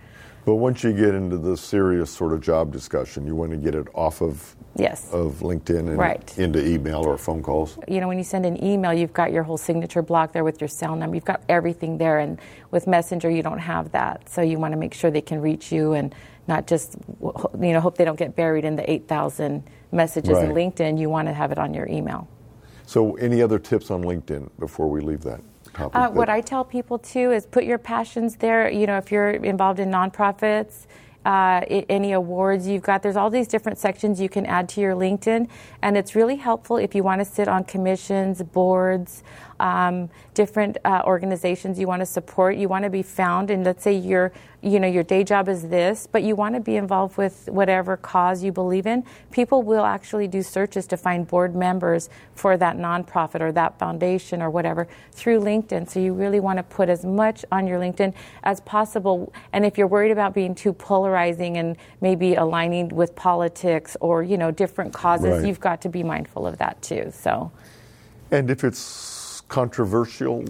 But 0.45 0.55
once 0.55 0.83
you 0.83 0.93
get 0.93 1.15
into 1.15 1.37
the 1.39 1.57
serious 1.57 2.11
sort 2.11 2.31
of 2.31 2.39
job 2.39 2.71
discussion, 2.71 3.25
you 3.25 3.35
want 3.35 3.51
to 3.51 3.57
get 3.57 3.73
it 3.73 3.87
off 3.95 4.21
of 4.21 4.55
yes. 4.75 5.11
of 5.11 5.39
LinkedIn 5.39 5.79
and 5.79 5.97
right. 5.97 6.37
into 6.37 6.63
email 6.63 7.03
or 7.03 7.17
phone 7.17 7.41
calls. 7.41 7.79
You 7.87 7.99
know, 7.99 8.07
when 8.07 8.19
you 8.19 8.23
send 8.23 8.45
an 8.45 8.63
email, 8.63 8.93
you've 8.93 9.13
got 9.13 9.31
your 9.31 9.41
whole 9.41 9.57
signature 9.57 10.03
block 10.03 10.33
there 10.33 10.43
with 10.43 10.61
your 10.61 10.67
cell 10.67 10.95
number. 10.95 11.15
You've 11.15 11.25
got 11.25 11.41
everything 11.49 11.97
there, 11.97 12.19
and 12.19 12.39
with 12.69 12.85
Messenger, 12.85 13.31
you 13.31 13.41
don't 13.41 13.57
have 13.57 13.91
that. 13.93 14.29
So 14.29 14.43
you 14.43 14.59
want 14.59 14.73
to 14.73 14.77
make 14.77 14.93
sure 14.93 15.09
they 15.09 15.19
can 15.19 15.41
reach 15.41 15.71
you 15.71 15.93
and 15.93 16.13
not 16.47 16.67
just 16.67 16.95
you 17.59 17.73
know 17.73 17.81
hope 17.81 17.97
they 17.97 18.05
don't 18.05 18.19
get 18.19 18.35
buried 18.35 18.65
in 18.65 18.75
the 18.75 18.89
8,000 18.89 19.63
messages 19.91 20.33
right. 20.33 20.45
in 20.45 20.51
LinkedIn. 20.51 20.99
You 20.99 21.09
want 21.09 21.27
to 21.27 21.33
have 21.33 21.51
it 21.51 21.57
on 21.57 21.73
your 21.73 21.87
email. 21.87 22.27
So, 22.85 23.15
any 23.15 23.41
other 23.41 23.59
tips 23.59 23.91
on 23.91 24.03
LinkedIn 24.03 24.49
before 24.59 24.89
we 24.89 25.01
leave 25.01 25.21
that? 25.21 25.41
Uh, 25.77 26.09
what 26.09 26.29
I 26.29 26.39
tell 26.39 26.63
people 26.63 26.97
too 26.97 27.31
is 27.31 27.45
put 27.45 27.65
your 27.65 27.77
passions 27.77 28.37
there. 28.37 28.69
You 28.69 28.87
know, 28.87 28.97
if 28.97 29.11
you're 29.11 29.31
involved 29.31 29.79
in 29.79 29.89
nonprofits, 29.89 30.85
uh, 31.25 31.61
any 31.89 32.13
awards 32.13 32.67
you've 32.67 32.83
got. 32.83 33.01
There's 33.01 33.15
all 33.17 33.29
these 33.29 33.47
different 33.47 33.77
sections 33.79 34.21
you 34.21 34.29
can 34.29 34.45
add 34.45 34.69
to 34.69 34.81
your 34.81 34.93
LinkedIn, 34.93 35.49
and 35.81 35.97
it's 35.97 36.15
really 36.15 36.35
helpful 36.35 36.77
if 36.77 36.93
you 36.93 37.03
want 37.03 37.19
to 37.19 37.25
sit 37.25 37.47
on 37.47 37.63
commissions, 37.63 38.41
boards, 38.43 39.23
um, 39.59 40.09
different 40.33 40.77
uh, 40.83 41.01
organizations 41.05 41.79
you 41.79 41.87
want 41.87 42.01
to 42.01 42.05
support. 42.05 42.57
You 42.57 42.67
want 42.67 42.83
to 42.83 42.89
be 42.89 43.01
found, 43.01 43.49
and 43.49 43.63
let's 43.63 43.83
say 43.83 43.93
your, 43.93 44.31
you 44.61 44.79
know, 44.79 44.87
your 44.87 45.03
day 45.03 45.23
job 45.23 45.47
is 45.47 45.69
this, 45.69 46.07
but 46.11 46.23
you 46.23 46.35
want 46.35 46.55
to 46.55 46.61
be 46.61 46.75
involved 46.75 47.17
with 47.17 47.47
whatever 47.49 47.97
cause 47.97 48.43
you 48.43 48.51
believe 48.51 48.85
in. 48.85 49.03
People 49.31 49.61
will 49.61 49.85
actually 49.85 50.27
do 50.27 50.41
searches 50.41 50.87
to 50.87 50.97
find 50.97 51.27
board 51.27 51.55
members 51.55 52.09
for 52.33 52.57
that 52.57 52.77
nonprofit 52.77 53.41
or 53.41 53.51
that 53.53 53.79
foundation 53.79 54.41
or 54.41 54.49
whatever 54.49 54.87
through 55.11 55.39
LinkedIn. 55.39 55.89
So 55.89 55.99
you 55.99 56.13
really 56.13 56.39
want 56.39 56.57
to 56.57 56.63
put 56.63 56.89
as 56.89 57.05
much 57.05 57.45
on 57.51 57.67
your 57.67 57.79
LinkedIn 57.79 58.13
as 58.43 58.59
possible. 58.61 59.31
And 59.53 59.65
if 59.65 59.77
you're 59.77 59.87
worried 59.87 60.11
about 60.11 60.33
being 60.33 60.53
too 60.53 60.73
polarizing 60.73 61.57
and 61.57 61.77
maybe 62.01 62.35
aligning 62.35 62.89
with 62.89 63.15
politics 63.15 63.95
or 64.01 64.23
you 64.23 64.37
know 64.37 64.51
different 64.51 64.93
causes, 64.93 65.39
right. 65.39 65.47
you've 65.47 65.59
got 65.59 65.81
to 65.81 65.89
be 65.89 66.03
mindful 66.03 66.45
of 66.45 66.57
that 66.57 66.81
too. 66.81 67.11
So. 67.13 67.51
And 68.31 68.49
if 68.49 68.63
it's 68.63 68.79
controversial 69.47 70.43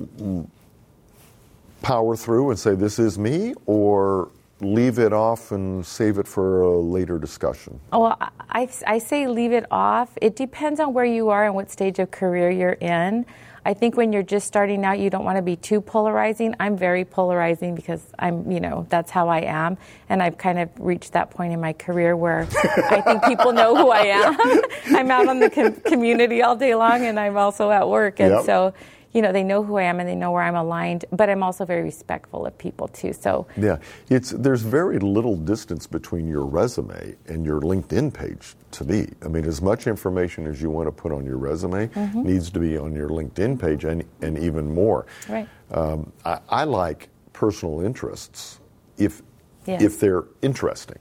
power 1.82 2.16
through 2.16 2.50
and 2.50 2.60
say, 2.60 2.76
this 2.76 3.00
is 3.00 3.20
me, 3.20 3.54
or 3.66 4.30
leave 4.62 5.00
it 5.00 5.14
off 5.14 5.52
and 5.52 5.86
save 5.86 6.18
it 6.18 6.28
for 6.28 6.62
a 6.62 6.78
later 6.78 7.20
discussion? 7.20 7.80
Oh, 7.92 8.16
I, 8.50 8.70
I 8.88 8.98
say 8.98 9.28
leave 9.28 9.52
it 9.52 9.66
off. 9.70 10.18
It 10.22 10.36
depends 10.36 10.80
on 10.80 10.94
where 10.94 11.06
you 11.06 11.30
are 11.30 11.46
and 11.46 11.54
what 11.54 11.70
stage 11.70 12.00
of 12.00 12.12
career 12.12 12.50
you're 12.50 12.72
in. 12.74 13.26
I 13.66 13.74
think 13.74 13.98
when 13.98 14.14
you're 14.14 14.24
just 14.24 14.46
starting 14.46 14.86
out, 14.86 15.00
you 15.00 15.10
don't 15.10 15.26
want 15.26 15.38
to 15.38 15.42
be 15.42 15.56
too 15.56 15.82
polarizing. 15.82 16.56
I'm 16.60 16.78
very 16.78 17.04
polarizing 17.04 17.74
because 17.74 18.02
I'm, 18.20 18.52
you 18.52 18.60
know, 18.60 18.86
that's 18.90 19.10
how 19.10 19.28
I 19.28 19.40
am. 19.40 19.80
And 20.08 20.22
I've 20.22 20.38
kind 20.38 20.60
of 20.60 20.70
reached 20.78 21.14
that 21.14 21.32
point 21.32 21.52
in 21.52 21.60
my 21.60 21.74
career 21.74 22.16
where 22.16 22.48
I 22.92 23.02
think 23.02 23.24
people 23.24 23.54
know 23.54 23.76
who 23.76 23.90
I 23.90 24.02
am. 24.02 24.62
I'm 24.96 25.10
out 25.10 25.28
on 25.28 25.40
the 25.40 25.50
com- 25.50 25.82
community 25.82 26.44
all 26.44 26.56
day 26.56 26.76
long 26.76 27.06
and 27.06 27.20
I'm 27.20 27.38
also 27.38 27.72
at 27.72 27.90
work. 27.90 28.20
And 28.20 28.36
yep. 28.36 28.46
so, 28.46 28.74
you 29.16 29.22
know, 29.22 29.32
they 29.32 29.44
know 29.44 29.64
who 29.64 29.78
I 29.78 29.84
am 29.84 30.02
and 30.02 30.10
they 30.10 30.14
know 30.14 30.32
where 30.34 30.44
I'm 30.44 30.58
aligned, 30.58 31.06
but 31.10 31.30
I'm 31.30 31.42
also 31.42 31.64
very 31.64 31.84
respectful 31.84 32.46
of 32.46 32.58
people 32.58 32.90
too. 32.90 33.14
So 33.14 33.48
yeah, 33.56 33.78
it's 34.10 34.32
there's 34.32 34.62
very 34.62 35.00
little 35.00 35.38
distance 35.38 35.88
between 35.88 36.28
your 36.28 36.46
resume 36.46 37.16
and 37.28 37.46
your 37.46 37.62
LinkedIn 37.62 38.14
page 38.14 38.56
to 38.72 38.84
me. 38.84 39.08
I 39.24 39.30
mean, 39.30 39.46
as 39.46 39.62
much 39.62 39.88
information 39.88 40.46
as 40.46 40.62
you 40.62 40.70
want 40.70 40.88
to 40.88 40.92
put 40.92 41.14
on 41.14 41.26
your 41.26 41.38
resume 41.38 41.88
mm-hmm. 41.88 42.24
needs 42.24 42.52
to 42.52 42.60
be 42.60 42.78
on 42.78 42.94
your 42.94 43.08
LinkedIn 43.08 43.58
page 43.58 43.86
and, 43.86 44.04
and 44.22 44.38
even 44.38 44.74
more. 44.74 45.06
Right. 45.30 45.48
Um, 45.72 46.12
I, 46.26 46.40
I, 46.50 46.64
like 46.66 47.08
personal 47.32 47.80
interests 47.80 48.60
if 48.98 49.22
yes. 49.66 49.82
if 49.82 49.98
they're 49.98 50.26
interesting, 50.42 51.00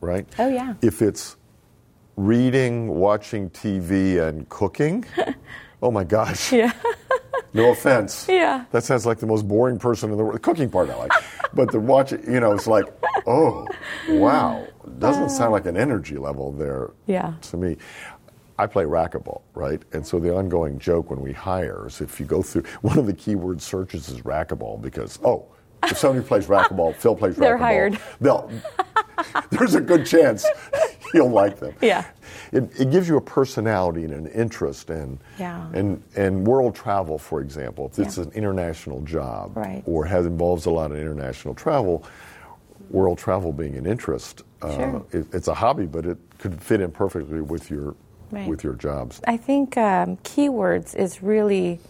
right? 0.00 0.26
Oh 0.38 0.48
yeah. 0.48 0.74
If 0.80 1.02
it's 1.02 1.36
reading, 2.16 2.88
watching 2.88 3.50
TV, 3.50 4.26
and 4.26 4.48
cooking. 4.48 5.04
oh 5.82 5.90
my 5.90 6.04
gosh. 6.04 6.52
Yeah. 6.52 6.72
No 7.52 7.70
offense. 7.70 8.26
Yeah. 8.28 8.64
That 8.70 8.84
sounds 8.84 9.06
like 9.06 9.18
the 9.18 9.26
most 9.26 9.46
boring 9.46 9.78
person 9.78 10.10
in 10.10 10.16
the 10.16 10.24
world. 10.24 10.36
The 10.36 10.40
cooking 10.40 10.70
part 10.70 10.90
I 10.90 10.96
like. 10.96 11.12
but 11.54 11.72
the 11.72 11.80
watch, 11.80 12.12
you 12.12 12.40
know, 12.40 12.52
it's 12.52 12.66
like, 12.66 12.84
oh, 13.26 13.66
wow. 14.08 14.66
Doesn't 14.98 15.24
uh, 15.24 15.28
sound 15.28 15.52
like 15.52 15.66
an 15.66 15.76
energy 15.76 16.16
level 16.16 16.52
there 16.52 16.90
yeah. 17.06 17.34
to 17.42 17.56
me. 17.56 17.76
I 18.58 18.66
play 18.66 18.84
racquetball, 18.84 19.40
right? 19.54 19.82
And 19.92 20.06
so 20.06 20.18
the 20.20 20.36
ongoing 20.36 20.78
joke 20.78 21.10
when 21.10 21.20
we 21.20 21.32
hire 21.32 21.86
is 21.86 22.00
if 22.00 22.20
you 22.20 22.26
go 22.26 22.42
through, 22.42 22.62
one 22.82 22.98
of 22.98 23.06
the 23.06 23.14
keyword 23.14 23.62
searches 23.62 24.08
is 24.08 24.20
racquetball 24.20 24.80
because, 24.80 25.18
oh, 25.24 25.46
if 25.84 25.96
somebody 25.96 26.26
plays 26.26 26.46
racquetball, 26.46 26.94
Phil 26.94 27.16
plays 27.16 27.36
racquetball. 27.36 27.40
They're 27.40 27.56
hired. 27.56 27.98
They'll, 28.20 28.50
there's 29.50 29.74
a 29.74 29.80
good 29.80 30.04
chance 30.04 30.46
you'll 31.14 31.30
like 31.30 31.58
them. 31.58 31.74
Yeah. 31.80 32.04
It, 32.52 32.70
it, 32.78 32.90
gives 32.90 33.08
you 33.08 33.16
a 33.16 33.20
personality 33.20 34.04
and 34.04 34.12
an 34.12 34.26
interest 34.28 34.90
in 34.90 35.18
yeah. 35.38 35.70
and 35.72 36.02
and 36.16 36.46
world 36.46 36.74
travel, 36.74 37.18
for 37.18 37.40
example. 37.40 37.86
If 37.92 37.98
it's 37.98 38.18
yeah. 38.18 38.24
an 38.24 38.32
international 38.32 39.00
job 39.02 39.56
right. 39.56 39.82
or 39.86 40.04
has 40.04 40.26
involves 40.26 40.66
a 40.66 40.70
lot 40.70 40.90
of 40.90 40.98
international 40.98 41.54
travel, 41.54 42.04
world 42.90 43.18
travel 43.18 43.52
being 43.52 43.76
an 43.76 43.86
interest, 43.86 44.42
uh, 44.62 44.74
sure. 44.74 44.96
uh, 44.96 45.18
it, 45.18 45.26
it's 45.34 45.48
a 45.48 45.54
hobby, 45.54 45.86
but 45.86 46.06
it 46.06 46.18
could 46.38 46.62
fit 46.62 46.80
in 46.80 46.90
perfectly 46.90 47.40
with 47.40 47.70
your 47.70 47.94
right. 48.30 48.48
with 48.48 48.64
your 48.64 48.74
jobs. 48.74 49.20
I 49.26 49.36
think 49.36 49.76
um, 49.76 50.16
keywords 50.18 50.94
is 50.94 51.22
really 51.22 51.80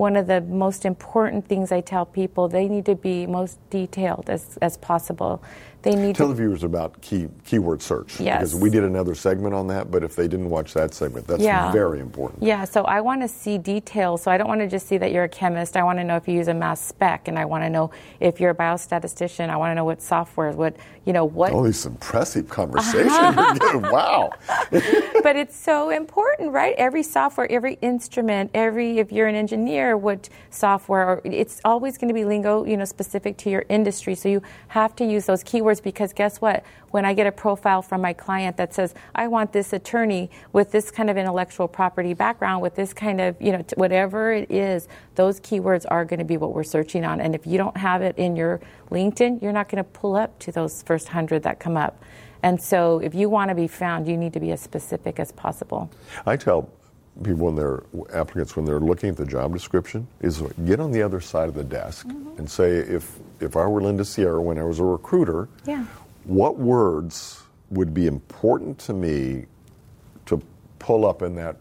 one 0.00 0.16
of 0.16 0.26
the 0.26 0.40
most 0.40 0.86
important 0.86 1.46
things 1.46 1.70
I 1.70 1.82
tell 1.82 2.06
people. 2.06 2.48
They 2.48 2.68
need 2.68 2.86
to 2.86 2.94
be 2.94 3.26
most 3.26 3.58
detailed 3.68 4.30
as, 4.30 4.56
as 4.62 4.78
possible. 4.78 5.42
They 5.82 5.94
need 5.94 6.14
tell 6.14 6.28
to, 6.28 6.34
the 6.34 6.38
viewers 6.42 6.62
about 6.62 7.00
key 7.00 7.28
keyword 7.44 7.80
search 7.80 8.20
yes. 8.20 8.38
because 8.38 8.54
we 8.54 8.68
did 8.68 8.84
another 8.84 9.14
segment 9.14 9.54
on 9.54 9.66
that. 9.68 9.90
But 9.90 10.04
if 10.04 10.14
they 10.14 10.28
didn't 10.28 10.50
watch 10.50 10.74
that 10.74 10.92
segment, 10.92 11.26
that's 11.26 11.42
yeah. 11.42 11.72
very 11.72 12.00
important. 12.00 12.42
Yeah. 12.42 12.64
So 12.64 12.84
I 12.84 13.00
want 13.00 13.22
to 13.22 13.28
see 13.28 13.56
details. 13.56 14.22
So 14.22 14.30
I 14.30 14.36
don't 14.36 14.48
want 14.48 14.60
to 14.60 14.68
just 14.68 14.86
see 14.86 14.98
that 14.98 15.12
you're 15.12 15.24
a 15.24 15.28
chemist. 15.28 15.76
I 15.76 15.82
want 15.82 15.98
to 15.98 16.04
know 16.04 16.16
if 16.16 16.28
you 16.28 16.34
use 16.34 16.48
a 16.48 16.54
mass 16.54 16.84
spec, 16.84 17.28
and 17.28 17.38
I 17.38 17.46
want 17.46 17.64
to 17.64 17.70
know 17.70 17.90
if 18.20 18.40
you're 18.40 18.50
a 18.50 18.54
biostatistician. 18.54 19.48
I 19.48 19.56
want 19.56 19.70
to 19.70 19.74
know 19.74 19.84
what 19.84 20.02
software, 20.02 20.52
what 20.52 20.76
you 21.06 21.14
know, 21.14 21.24
what. 21.24 21.52
Oh, 21.52 21.64
this 21.64 21.86
impressive 21.86 22.48
conversation! 22.48 23.08
wow. 23.90 24.30
but 25.22 25.36
it's 25.36 25.56
so 25.56 25.90
important, 25.90 26.52
right? 26.52 26.74
Every 26.76 27.02
software, 27.02 27.50
every 27.50 27.78
instrument, 27.80 28.50
every 28.52 28.98
if 28.98 29.10
you're 29.10 29.26
an 29.26 29.34
engineer, 29.34 29.96
what 29.96 30.28
software, 30.50 31.08
or 31.08 31.20
it's 31.24 31.60
always 31.64 31.96
going 31.96 32.08
to 32.08 32.14
be 32.14 32.24
lingo, 32.24 32.64
you 32.64 32.76
know, 32.76 32.84
specific 32.84 33.38
to 33.38 33.50
your 33.50 33.64
industry. 33.68 34.14
So 34.14 34.28
you 34.28 34.42
have 34.68 34.94
to 34.96 35.04
use 35.04 35.24
those 35.24 35.42
keywords 35.42 35.69
because 35.78 36.14
guess 36.14 36.40
what? 36.40 36.64
When 36.90 37.04
I 37.04 37.12
get 37.12 37.26
a 37.26 37.32
profile 37.32 37.82
from 37.82 38.00
my 38.00 38.14
client 38.14 38.56
that 38.56 38.72
says, 38.72 38.94
I 39.14 39.28
want 39.28 39.52
this 39.52 39.74
attorney 39.74 40.30
with 40.54 40.72
this 40.72 40.90
kind 40.90 41.10
of 41.10 41.18
intellectual 41.18 41.68
property 41.68 42.14
background, 42.14 42.62
with 42.62 42.74
this 42.74 42.94
kind 42.94 43.20
of, 43.20 43.36
you 43.40 43.52
know, 43.52 43.60
t- 43.60 43.74
whatever 43.76 44.32
it 44.32 44.50
is, 44.50 44.88
those 45.16 45.38
keywords 45.40 45.84
are 45.90 46.06
going 46.06 46.18
to 46.18 46.24
be 46.24 46.38
what 46.38 46.54
we're 46.54 46.64
searching 46.64 47.04
on. 47.04 47.20
And 47.20 47.34
if 47.34 47.46
you 47.46 47.58
don't 47.58 47.76
have 47.76 48.00
it 48.00 48.16
in 48.16 48.34
your 48.34 48.60
LinkedIn, 48.90 49.42
you're 49.42 49.52
not 49.52 49.68
going 49.68 49.84
to 49.84 49.90
pull 49.90 50.16
up 50.16 50.38
to 50.40 50.50
those 50.50 50.82
first 50.82 51.08
hundred 51.08 51.42
that 51.42 51.60
come 51.60 51.76
up. 51.76 52.02
And 52.42 52.60
so 52.60 53.00
if 53.00 53.14
you 53.14 53.28
want 53.28 53.50
to 53.50 53.54
be 53.54 53.68
found, 53.68 54.08
you 54.08 54.16
need 54.16 54.32
to 54.32 54.40
be 54.40 54.50
as 54.50 54.60
specific 54.60 55.20
as 55.20 55.30
possible. 55.30 55.90
I 56.24 56.36
tell 56.36 56.70
people 57.22 57.46
when 57.46 57.56
they're 57.56 57.82
applicants 58.14 58.56
when 58.56 58.64
they're 58.64 58.80
looking 58.80 59.10
at 59.10 59.16
the 59.16 59.26
job 59.26 59.52
description 59.52 60.06
is 60.20 60.42
get 60.64 60.80
on 60.80 60.90
the 60.90 61.02
other 61.02 61.20
side 61.20 61.48
of 61.48 61.54
the 61.54 61.64
desk 61.64 62.06
mm-hmm. 62.06 62.38
and 62.38 62.50
say 62.50 62.76
if 62.76 63.18
if 63.40 63.56
I 63.56 63.66
were 63.66 63.80
Linda 63.80 64.04
Sierra 64.04 64.40
when 64.40 64.58
I 64.58 64.64
was 64.64 64.78
a 64.78 64.84
recruiter, 64.84 65.48
yeah. 65.64 65.84
what 66.24 66.58
words 66.58 67.42
would 67.70 67.94
be 67.94 68.06
important 68.06 68.78
to 68.80 68.92
me 68.92 69.46
to 70.26 70.42
pull 70.78 71.06
up 71.06 71.22
in 71.22 71.34
that 71.36 71.56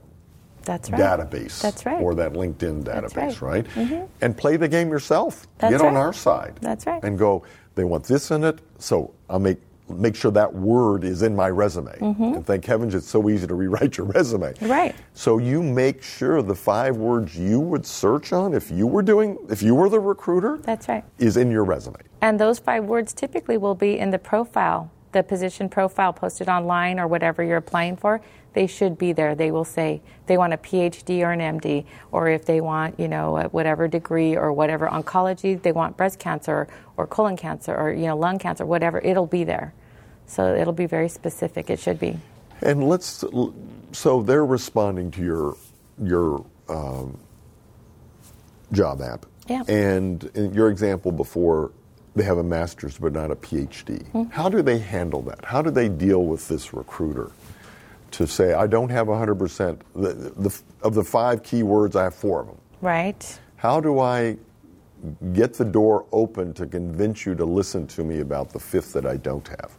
that's 0.64 0.90
right. 0.92 1.00
database 1.00 1.62
That's 1.62 1.86
right. 1.86 2.02
or 2.02 2.14
that 2.16 2.34
LinkedIn 2.34 2.84
database, 2.84 3.42
right? 3.42 3.42
right? 3.42 3.66
Mm-hmm. 3.74 4.06
And 4.22 4.38
play 4.38 4.58
the 4.58 4.68
game 4.68 4.90
yourself. 4.90 5.48
That's 5.58 5.72
Get 5.72 5.82
on 5.82 5.96
our 5.96 6.14
side. 6.14 6.58
That's 6.62 6.86
right. 6.86 7.04
And 7.04 7.18
go, 7.18 7.44
they 7.76 7.86
want 7.86 8.04
this 8.04 8.30
in 8.32 8.44
it, 8.44 8.60
so 8.78 9.14
I'll 9.30 9.40
make 9.40 9.58
make 9.90 10.16
sure 10.16 10.32
that 10.32 10.54
word 10.54 11.04
is 11.04 11.22
in 11.22 11.36
my 11.36 11.50
resume. 11.50 11.98
Mm-hmm. 11.98 12.24
And 12.24 12.46
thank 12.46 12.66
heavens 12.66 12.96
it's 12.96 13.08
so 13.08 13.30
easy 13.30 13.48
to 13.48 13.56
rewrite 13.56 13.98
your 13.98 14.08
resume. 14.08 14.54
Right. 14.62 14.96
So 15.14 15.38
you 15.38 15.62
make 15.62 16.02
sure 16.02 16.42
the 16.42 16.56
five 16.56 16.98
words 16.98 17.38
you 17.38 17.60
would 17.60 17.86
search 17.86 18.34
on 18.34 18.54
if 18.54 18.72
you 18.72 18.88
were 18.88 19.02
doing 19.02 19.38
if 19.50 19.62
you 19.62 19.76
were 19.76 19.90
the 19.90 20.00
recruiter. 20.00 20.58
That's 20.58 20.88
right. 20.88 21.04
Is 21.18 21.38
in 21.38 21.52
your 21.52 21.64
resume. 21.64 21.98
And 22.22 22.40
those 22.40 22.60
five 22.60 22.86
words 22.86 23.14
typically 23.14 23.58
will 23.58 23.76
be 23.76 23.98
in 23.98 24.12
the 24.12 24.20
profile, 24.20 24.92
the 25.12 25.24
position 25.24 25.70
profile 25.70 26.14
posted 26.14 26.50
online 26.50 27.00
or 27.00 27.08
whatever 27.08 27.44
you're 27.44 27.58
applying 27.58 27.96
for. 27.96 28.22
They 28.54 28.68
should 28.68 28.98
be 28.98 29.14
there. 29.14 29.36
They 29.36 29.52
will 29.52 29.66
say 29.66 30.02
they 30.26 30.38
want 30.38 30.54
a 30.54 30.58
PhD 30.58 31.22
or 31.22 31.32
an 31.32 31.60
MD, 31.60 31.86
or 32.12 32.30
if 32.30 32.46
they 32.46 32.62
want, 32.62 33.00
you 33.00 33.08
know, 33.08 33.48
whatever 33.52 33.88
degree 33.88 34.36
or 34.36 34.52
whatever 34.52 34.88
oncology, 34.88 35.62
they 35.62 35.72
want 35.72 35.98
breast 35.98 36.20
cancer 36.20 36.68
or 36.98 37.06
colon 37.08 37.38
cancer 37.38 37.76
or 37.76 37.92
you 37.92 38.08
know 38.08 38.18
lung 38.18 38.40
cancer, 38.40 38.66
whatever. 38.66 39.00
It'll 39.00 39.28
be 39.28 39.44
there. 39.44 39.74
So 40.30 40.56
it'll 40.56 40.74
be 40.74 40.86
very 40.86 41.10
specific. 41.10 41.70
It 41.70 41.80
should 41.80 42.00
be. 42.00 42.18
And 42.62 42.88
let's. 42.88 43.26
So 43.92 44.22
they're 44.22 44.46
responding 44.46 45.12
to 45.12 45.24
your 45.24 45.58
your 46.02 46.46
um, 46.70 47.18
job 48.72 49.02
app. 49.02 49.26
Yeah. 49.48 49.64
And 49.68 50.24
in 50.36 50.54
your 50.54 50.70
example 50.70 51.12
before, 51.12 51.72
they 52.16 52.24
have 52.24 52.38
a 52.38 52.44
master's 52.44 52.98
but 52.98 53.14
not 53.14 53.32
a 53.32 53.36
PhD. 53.36 54.04
Mm-hmm. 54.12 54.24
How 54.30 54.50
do 54.50 54.62
they 54.62 54.78
handle 54.78 55.22
that? 55.24 55.44
How 55.44 55.62
do 55.62 55.72
they 55.72 55.90
deal 55.90 56.26
with 56.26 56.48
this 56.48 56.74
recruiter? 56.74 57.32
To 58.12 58.26
say, 58.26 58.54
I 58.54 58.66
don't 58.66 58.90
have 58.90 59.06
100%. 59.06 59.80
The, 59.96 60.14
the, 60.14 60.62
of 60.82 60.96
the 60.96 61.04
five 61.04 61.44
keywords, 61.44 61.96
I 61.96 62.06
have 62.06 62.16
four 62.16 62.42
of 62.42 62.48
them. 62.48 62.58
Right. 62.82 63.40
How 63.58 63.80
do 63.80 64.00
I 64.00 64.38
get 65.34 65.54
the 65.54 65.66
door 65.66 66.06
open 66.12 66.54
to 66.56 66.66
convince 66.66 67.26
you 67.26 67.36
to 67.36 67.46
listen 67.46 67.86
to 67.88 68.04
me 68.04 68.20
about 68.20 68.50
the 68.50 68.60
fifth 68.60 68.94
that 68.94 69.06
I 69.06 69.18
don't 69.18 69.48
have? 69.48 69.72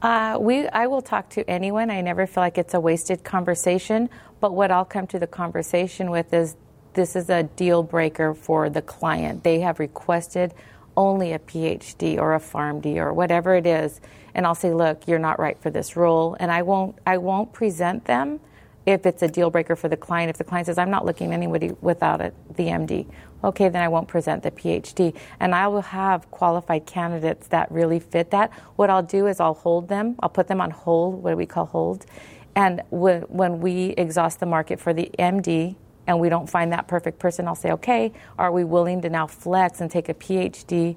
Uh, 0.00 0.38
we, 0.40 0.68
I 0.68 0.86
will 0.86 1.02
talk 1.02 1.28
to 1.30 1.48
anyone. 1.50 1.90
I 1.90 2.00
never 2.00 2.26
feel 2.26 2.42
like 2.42 2.58
it's 2.58 2.74
a 2.74 2.80
wasted 2.80 3.24
conversation. 3.24 4.08
But 4.40 4.54
what 4.54 4.70
I'll 4.70 4.84
come 4.84 5.06
to 5.08 5.18
the 5.18 5.26
conversation 5.26 6.10
with 6.10 6.32
is 6.32 6.56
this 6.94 7.16
is 7.16 7.28
a 7.30 7.42
deal 7.42 7.82
breaker 7.82 8.34
for 8.34 8.70
the 8.70 8.82
client. 8.82 9.44
They 9.44 9.60
have 9.60 9.78
requested 9.78 10.54
only 10.96 11.32
a 11.32 11.38
PhD 11.38 12.18
or 12.18 12.34
a 12.34 12.40
PharmD 12.40 12.96
or 12.96 13.12
whatever 13.12 13.54
it 13.54 13.66
is, 13.66 14.00
and 14.34 14.44
I'll 14.44 14.56
say, 14.56 14.74
look, 14.74 15.06
you're 15.06 15.18
not 15.20 15.38
right 15.38 15.56
for 15.56 15.70
this 15.70 15.94
role, 15.96 16.36
and 16.40 16.50
I 16.50 16.62
won't, 16.62 16.98
I 17.06 17.18
won't 17.18 17.52
present 17.52 18.04
them 18.06 18.40
if 18.86 19.04
it's 19.04 19.22
a 19.22 19.28
deal 19.28 19.50
breaker 19.50 19.76
for 19.76 19.88
the 19.88 19.96
client. 19.96 20.30
If 20.30 20.38
the 20.38 20.44
client 20.44 20.66
says, 20.66 20.78
I'm 20.78 20.90
not 20.90 21.04
looking 21.04 21.32
anybody 21.32 21.72
without 21.80 22.20
it, 22.20 22.34
the 22.56 22.64
MD, 22.64 23.06
okay, 23.44 23.68
then 23.68 23.82
I 23.82 23.88
won't 23.88 24.08
present 24.08 24.42
the 24.42 24.50
PhD. 24.50 25.14
And 25.40 25.54
I 25.54 25.68
will 25.68 25.82
have 25.82 26.30
qualified 26.30 26.86
candidates 26.86 27.48
that 27.48 27.70
really 27.70 28.00
fit 28.00 28.30
that. 28.30 28.50
What 28.76 28.90
I'll 28.90 29.02
do 29.02 29.26
is 29.26 29.40
I'll 29.40 29.54
hold 29.54 29.88
them, 29.88 30.16
I'll 30.20 30.28
put 30.28 30.48
them 30.48 30.60
on 30.60 30.70
hold, 30.70 31.22
what 31.22 31.36
we 31.36 31.46
call 31.46 31.66
hold. 31.66 32.06
And 32.54 32.82
when, 32.90 33.22
when 33.22 33.60
we 33.60 33.90
exhaust 33.90 34.40
the 34.40 34.46
market 34.46 34.80
for 34.80 34.92
the 34.92 35.10
MD 35.18 35.76
and 36.06 36.18
we 36.18 36.28
don't 36.28 36.48
find 36.48 36.72
that 36.72 36.88
perfect 36.88 37.18
person, 37.18 37.46
I'll 37.46 37.54
say, 37.54 37.70
okay, 37.72 38.12
are 38.38 38.50
we 38.50 38.64
willing 38.64 39.02
to 39.02 39.10
now 39.10 39.26
flex 39.26 39.80
and 39.80 39.90
take 39.90 40.08
a 40.08 40.14
PhD? 40.14 40.96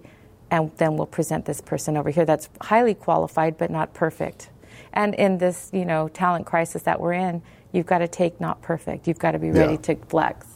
And 0.49 0.71
then 0.77 0.97
we'll 0.97 1.07
present 1.07 1.45
this 1.45 1.61
person 1.61 1.97
over 1.97 2.09
here 2.09 2.25
that's 2.25 2.49
highly 2.61 2.93
qualified 2.93 3.57
but 3.57 3.69
not 3.69 3.93
perfect. 3.93 4.49
And 4.93 5.13
in 5.15 5.37
this, 5.37 5.69
you 5.71 5.85
know, 5.85 6.07
talent 6.07 6.45
crisis 6.45 6.83
that 6.83 6.99
we're 6.99 7.13
in, 7.13 7.41
you've 7.71 7.85
got 7.85 7.99
to 7.99 8.07
take 8.07 8.39
not 8.39 8.61
perfect. 8.61 9.07
You've 9.07 9.19
got 9.19 9.31
to 9.31 9.39
be 9.39 9.51
ready 9.51 9.73
yeah. 9.73 9.79
to 9.79 9.95
flex 9.95 10.47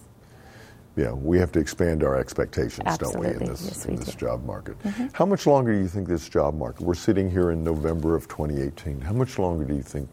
yeah, 0.95 1.11
we 1.11 1.37
have 1.39 1.51
to 1.53 1.59
expand 1.59 2.03
our 2.03 2.17
expectations, 2.17 2.83
Absolutely. 2.85 3.29
don't 3.29 3.39
we, 3.39 3.45
in 3.45 3.51
this, 3.51 3.65
yes, 3.65 3.85
in 3.85 3.95
this 3.97 4.11
do. 4.11 4.17
job 4.17 4.45
market? 4.45 4.79
Mm-hmm. 4.79 5.07
How 5.11 5.25
much 5.25 5.45
longer 5.45 5.73
do 5.73 5.79
you 5.79 5.87
think 5.87 6.07
this 6.07 6.29
job 6.29 6.57
market? 6.57 6.81
We're 6.81 6.93
sitting 6.93 7.29
here 7.29 7.51
in 7.51 7.63
November 7.63 8.15
of 8.15 8.27
2018. 8.29 9.01
How 9.01 9.11
much 9.11 9.37
longer 9.37 9.65
do 9.65 9.75
you 9.75 9.81
think 9.81 10.09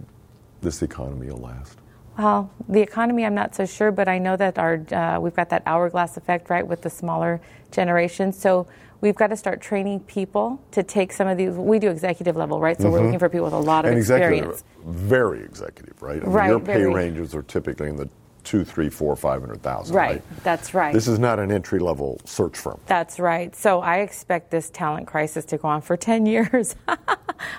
this 0.60 0.82
economy 0.82 1.28
will 1.28 1.38
last? 1.38 1.78
Well, 2.18 2.50
the 2.68 2.80
economy, 2.80 3.24
I'm 3.24 3.34
not 3.34 3.54
so 3.54 3.64
sure, 3.64 3.92
but 3.92 4.08
I 4.08 4.18
know 4.18 4.36
that 4.36 4.58
our 4.58 4.84
uh, 4.92 5.18
we've 5.20 5.34
got 5.34 5.48
that 5.50 5.62
hourglass 5.66 6.16
effect, 6.16 6.50
right, 6.50 6.66
with 6.66 6.82
the 6.82 6.90
smaller 6.90 7.40
generation. 7.70 8.32
So 8.32 8.66
we've 9.02 9.16
got 9.16 9.26
to 9.26 9.36
start 9.36 9.60
training 9.60 10.00
people 10.00 10.64
to 10.70 10.82
take 10.82 11.12
some 11.12 11.28
of 11.28 11.36
these. 11.36 11.52
We 11.52 11.78
do 11.78 11.90
executive 11.90 12.36
level, 12.36 12.58
right? 12.58 12.78
So 12.78 12.84
mm-hmm. 12.84 12.92
we're 12.92 13.02
looking 13.02 13.18
for 13.18 13.28
people 13.28 13.44
with 13.44 13.52
a 13.52 13.58
lot 13.58 13.84
of 13.84 13.90
and 13.90 13.98
experience. 13.98 14.64
Very 14.86 15.42
executive, 15.42 16.00
right? 16.00 16.22
I 16.22 16.24
mean, 16.24 16.32
right. 16.32 16.48
Your 16.48 16.60
pay 16.60 16.74
very. 16.74 16.94
ranges 16.94 17.34
are 17.34 17.42
typically 17.42 17.90
in 17.90 17.96
the 17.96 18.08
two, 18.44 18.64
three, 18.64 18.88
four, 18.88 19.14
five 19.14 19.40
hundred 19.40 19.62
thousand. 19.62 19.94
Right. 19.94 20.10
Right. 20.10 20.44
That's 20.44 20.72
right. 20.72 20.94
This 20.94 21.06
is 21.08 21.18
not 21.18 21.38
an 21.38 21.52
entry 21.52 21.78
level 21.78 22.20
search 22.24 22.58
firm. 22.58 22.80
That's 22.86 23.20
right. 23.20 23.54
So 23.54 23.80
I 23.80 23.98
expect 23.98 24.50
this 24.50 24.70
talent 24.70 25.06
crisis 25.06 25.44
to 25.46 25.58
go 25.58 25.68
on 25.68 25.82
for 25.82 25.96
10 25.96 26.26
years. 26.32 26.74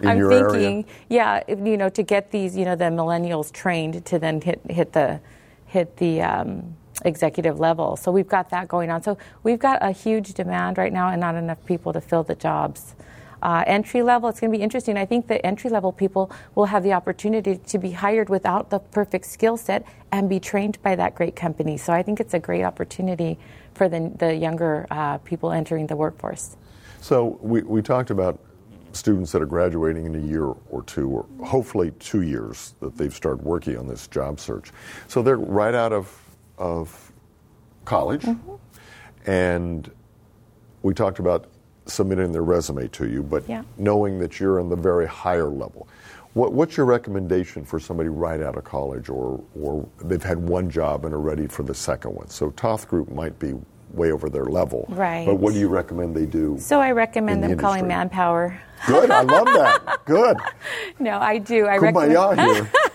In 0.01 0.07
I'm 0.07 0.29
thinking, 0.29 0.83
area? 0.83 0.85
yeah, 1.09 1.43
if, 1.47 1.59
you 1.59 1.77
know, 1.77 1.89
to 1.89 2.03
get 2.03 2.31
these, 2.31 2.55
you 2.55 2.65
know, 2.65 2.75
the 2.75 2.85
millennials 2.85 3.51
trained 3.51 4.05
to 4.05 4.17
then 4.17 4.41
hit 4.41 4.62
hit 4.69 4.93
the 4.93 5.19
hit 5.65 5.97
the 5.97 6.21
um, 6.21 6.75
executive 7.05 7.60
level. 7.60 7.95
So 7.95 8.12
we've 8.12 8.27
got 8.27 8.50
that 8.51 8.67
going 8.67 8.89
on. 8.89 9.03
So 9.03 9.17
we've 9.43 9.60
got 9.60 9.79
a 9.81 9.91
huge 9.91 10.33
demand 10.33 10.77
right 10.77 10.93
now 10.93 11.10
and 11.10 11.19
not 11.19 11.36
enough 11.36 11.63
people 11.65 11.93
to 11.93 12.01
fill 12.01 12.24
the 12.24 12.36
jobs. 12.36 12.95
Uh, 13.41 13.62
entry 13.67 14.01
level, 14.01 14.29
it's 14.29 14.39
going 14.39 14.51
to 14.51 14.57
be 14.57 14.63
interesting. 14.63 14.95
I 14.95 15.05
think 15.05 15.27
the 15.27 15.45
entry 15.45 15.69
level 15.69 15.91
people 15.91 16.31
will 16.55 16.67
have 16.67 16.81
the 16.81 16.93
opportunity 16.93 17.57
to 17.57 17.77
be 17.77 17.91
hired 17.91 18.29
without 18.29 18.69
the 18.69 18.79
perfect 18.79 19.25
skill 19.25 19.57
set 19.57 19.86
and 20.13 20.29
be 20.29 20.39
trained 20.39 20.81
by 20.81 20.95
that 20.95 21.13
great 21.13 21.36
company. 21.36 21.75
So 21.75 21.91
I 21.91 22.03
think 22.03 22.22
it's 22.22 22.33
a 22.33 22.39
great 22.39 22.63
opportunity 22.63 23.38
for 23.74 23.89
the, 23.89 24.13
the 24.17 24.33
younger 24.33 24.88
uh, 24.89 25.17
people 25.17 25.51
entering 25.51 25.88
the 25.88 25.95
workforce. 25.98 26.55
So 27.01 27.38
we, 27.41 27.63
we 27.63 27.81
talked 27.81 28.12
about 28.12 28.39
students 28.93 29.33
that 29.33 29.41
are 29.41 29.48
graduating 29.48 30.05
in 30.05 30.15
a 30.15 30.25
year 30.25 30.53
or 30.69 30.83
two, 30.83 31.10
or 31.10 31.25
hopefully 31.45 31.91
two 32.00 32.22
years, 32.22 32.75
that 32.79 32.98
they've 32.98 33.13
started 33.13 33.43
working 33.43 33.77
on 33.77 33.88
this 33.88 34.07
job 34.07 34.39
search. 34.39 34.72
So 35.10 35.22
they're 35.22 35.36
right 35.36 35.74
out 35.74 35.91
of, 35.91 36.17
of 36.63 37.12
college, 37.86 38.22
Mm-hmm. 38.24 39.29
and 39.29 39.91
we 40.82 40.93
talked 40.93 41.20
about 41.20 41.48
submitting 41.86 42.32
their 42.32 42.43
resume 42.43 42.88
to 42.88 43.08
you, 43.08 43.22
but 43.22 43.43
Yeah. 43.48 43.63
knowing 43.77 44.17
that 44.20 44.39
you're 44.39 44.60
on 44.60 44.70
the 44.70 44.75
very 44.75 45.05
higher 45.05 45.50
level. 45.50 45.88
What, 46.34 46.53
what's 46.53 46.77
your 46.77 46.86
recommendation 46.86 47.63
for 47.65 47.79
somebody 47.79 48.10
right 48.10 48.41
out 48.41 48.58
of 48.58 48.63
college, 48.63 49.10
or, 49.10 49.43
or 49.62 49.86
they've 50.03 50.24
had 50.24 50.39
one 50.39 50.70
job 50.70 51.03
and 51.05 51.13
are 51.13 51.20
ready 51.20 51.46
for 51.48 51.63
the 51.63 51.74
second 51.75 52.15
one? 52.15 52.29
So 52.29 52.51
Toft 52.51 52.88
Group 52.88 53.12
might 53.12 53.38
be 53.38 53.53
way 53.91 54.12
over 54.12 54.27
their 54.29 54.46
level, 54.46 54.86
Right. 54.89 55.25
But 55.27 55.36
what 55.36 55.53
do 55.53 55.60
you 55.60 55.67
recommend 55.67 56.15
they 56.15 56.25
do? 56.25 56.58
So 56.60 56.79
I 56.79 56.91
recommend 56.91 57.43
In 57.43 57.50
the 57.50 57.55
them 57.55 57.60
calling 57.60 57.88
manpower. 57.88 58.60
Good, 58.88 59.12
I 59.12 59.22
love 59.22 59.46
that. 59.46 60.00
Good. 60.05 60.38
No, 61.00 61.20
I 61.20 61.38
do. 61.38 61.67
I 61.67 61.77
recommend. 61.77 62.39
Here. 62.39 62.72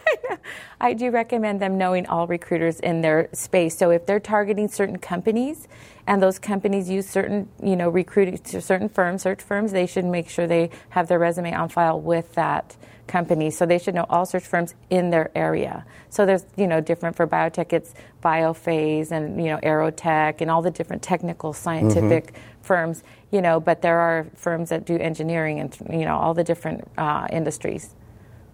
I 0.81 0.95
do 0.95 1.11
recommend 1.11 1.61
them 1.61 1.77
knowing 1.77 2.07
all 2.07 2.27
recruiters 2.29 2.79
in 2.79 3.01
their 3.01 3.29
space. 3.33 3.77
So 3.77 3.91
if 3.91 4.07
they're 4.07 4.21
targeting 4.21 4.69
certain 4.69 4.99
companies 4.99 5.67
and 6.07 6.23
those 6.23 6.39
companies 6.39 6.89
use 6.89 7.09
certain, 7.09 7.49
you 7.61 7.75
know, 7.75 7.89
recruiting 7.89 8.39
to 8.39 8.61
certain 8.61 8.89
firms, 8.89 9.23
search 9.23 9.43
firms, 9.43 9.73
they 9.73 9.87
should 9.87 10.05
make 10.05 10.29
sure 10.29 10.47
they 10.47 10.71
have 10.91 11.09
their 11.09 11.19
resume 11.19 11.53
on 11.53 11.69
file 11.69 12.01
with 12.01 12.33
that 12.35 12.77
company. 13.09 13.51
So 13.51 13.67
they 13.67 13.79
should 13.79 13.95
know 13.95 14.07
all 14.09 14.25
search 14.25 14.45
firms 14.45 14.75
in 14.89 15.11
their 15.11 15.31
area. 15.35 15.85
So 16.11 16.25
there's, 16.25 16.45
you 16.57 16.69
know, 16.69 16.81
different 16.81 17.17
for 17.17 17.27
biotech, 17.27 17.73
it's 17.73 17.95
Biophase 18.23 19.11
and, 19.11 19.43
you 19.43 19.49
know, 19.49 19.59
Aerotek 19.59 20.41
and 20.41 20.51
all 20.51 20.63
the 20.63 20.71
different 20.71 21.03
technical 21.03 21.53
scientific 21.53 22.35
firms, 22.63 23.03
you 23.33 23.41
know, 23.41 23.59
but 23.59 23.83
there 23.83 23.99
are 23.99 24.27
firms 24.37 24.69
that 24.69 24.85
do 24.85 24.97
engineering 24.97 25.59
and, 25.59 25.77
you 25.91 26.05
know, 26.05 26.17
all 26.17 26.35
the 26.35 26.45
different 26.45 26.87
uh, 26.99 27.27
industries. 27.33 27.95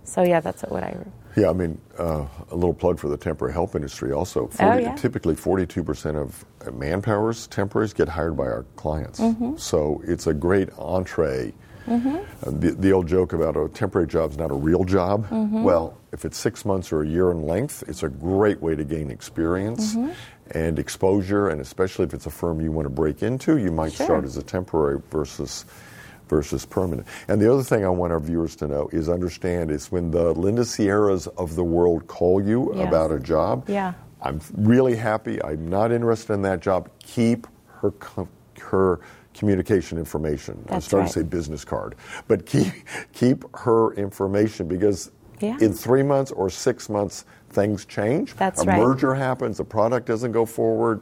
So 0.05 0.23
yeah, 0.23 0.41
that's 0.41 0.63
what 0.63 0.83
I 0.85 0.97
Yeah, 1.37 1.51
I 1.51 1.53
mean, 1.53 1.81
uh, 1.99 2.27
a 2.51 2.55
little 2.55 2.75
plug 2.75 2.99
for 2.99 3.09
the 3.09 3.17
temporary 3.17 3.53
help 3.53 3.75
industry 3.75 4.13
also. 4.13 4.49
Oh, 4.61 4.79
yeah. 4.79 4.95
Typically, 4.95 5.35
42% 5.35 6.17
of 6.17 6.45
manpower's 6.73 7.47
temporaries 7.49 7.93
get 7.93 8.09
hired 8.09 8.37
by 8.37 8.45
our 8.45 8.65
clients. 8.77 9.19
Mm-hmm. 9.21 9.57
So 9.57 10.03
it's 10.07 10.27
a 10.27 10.35
great 10.35 10.69
entree. 10.79 11.53
Uh, 11.87 12.21
the, 12.47 12.71
the 12.79 12.93
old 12.93 13.07
joke 13.07 13.35
about 13.35 13.57
a 13.59 13.69
temporary 13.69 14.07
job 14.07 14.31
is 14.31 14.39
not 14.39 14.51
a 14.51 14.55
real 14.55 14.85
job. 14.85 15.29
Mm-hmm. 15.29 15.63
Well, 15.65 15.99
if 16.13 16.25
it's 16.25 16.39
six 16.39 16.65
months 16.65 16.93
or 16.93 17.03
a 17.03 17.07
year 17.07 17.31
in 17.31 17.43
length, 17.47 17.85
it's 17.89 18.03
a 18.03 18.09
great 18.09 18.63
way 18.63 18.75
to 18.75 18.85
gain 18.85 19.11
experience 19.11 19.95
Mm-hmm. 19.95 20.13
and 20.59 20.79
exposure. 20.79 21.49
And 21.49 21.61
especially 21.61 22.07
if 22.07 22.15
it's 22.15 22.25
a 22.27 22.31
firm 22.31 22.61
you 22.63 22.73
want 22.73 22.87
to 22.87 22.91
break 22.91 23.23
into, 23.23 23.59
you 23.59 23.71
might 23.71 23.93
Sure. 23.93 24.07
start 24.07 24.25
as 24.25 24.37
a 24.39 24.43
temporary 24.43 25.01
versus 25.11 25.67
versus 26.29 26.65
permanent. 26.65 27.07
And 27.29 27.41
the 27.41 27.53
other 27.53 27.63
thing 27.63 27.85
I 27.85 27.89
want 27.89 28.13
our 28.13 28.21
viewers 28.21 28.57
to 28.57 28.67
know 28.67 28.89
is 28.93 29.09
understand 29.09 29.71
is 29.71 29.91
when 29.93 30.11
the 30.11 30.33
Linda 30.33 30.65
Sierras 30.65 31.27
of 31.27 31.55
the 31.57 31.65
world 31.65 32.07
call 32.07 32.43
you 32.43 32.73
Yes. 32.75 32.89
about 32.89 33.13
a 33.13 33.21
job, 33.21 33.65
Yeah. 33.69 33.93
I'm 34.23 34.41
really 34.57 34.97
happy. 34.97 35.43
I'm 35.45 35.69
not 35.69 35.93
interested 35.93 36.33
in 36.33 36.43
that 36.43 36.61
job. 36.61 36.89
Keep 37.01 37.47
her 37.81 37.93
her 38.61 39.01
communication 39.35 39.99
information. 39.99 40.65
I 40.69 40.75
That's 40.75 40.87
starting 40.87 41.07
right. 41.07 41.13
to 41.13 41.21
say 41.21 41.25
business 41.27 41.65
card, 41.65 41.97
but 42.29 42.47
keep 42.47 42.73
keep 43.13 43.45
her 43.57 43.93
information 43.95 44.67
because 44.69 45.11
Yeah. 45.41 45.57
in 45.61 45.73
three 45.75 46.03
months 46.05 46.31
or 46.31 46.49
six 46.49 46.89
months 46.89 47.25
things 47.51 47.85
change. 47.85 48.35
That's 48.37 48.63
a 48.63 48.65
right. 48.67 48.79
merger 48.81 49.13
happens. 49.15 49.61
A 49.61 49.65
product 49.65 50.07
doesn't 50.07 50.33
go 50.33 50.47
forward. 50.47 51.01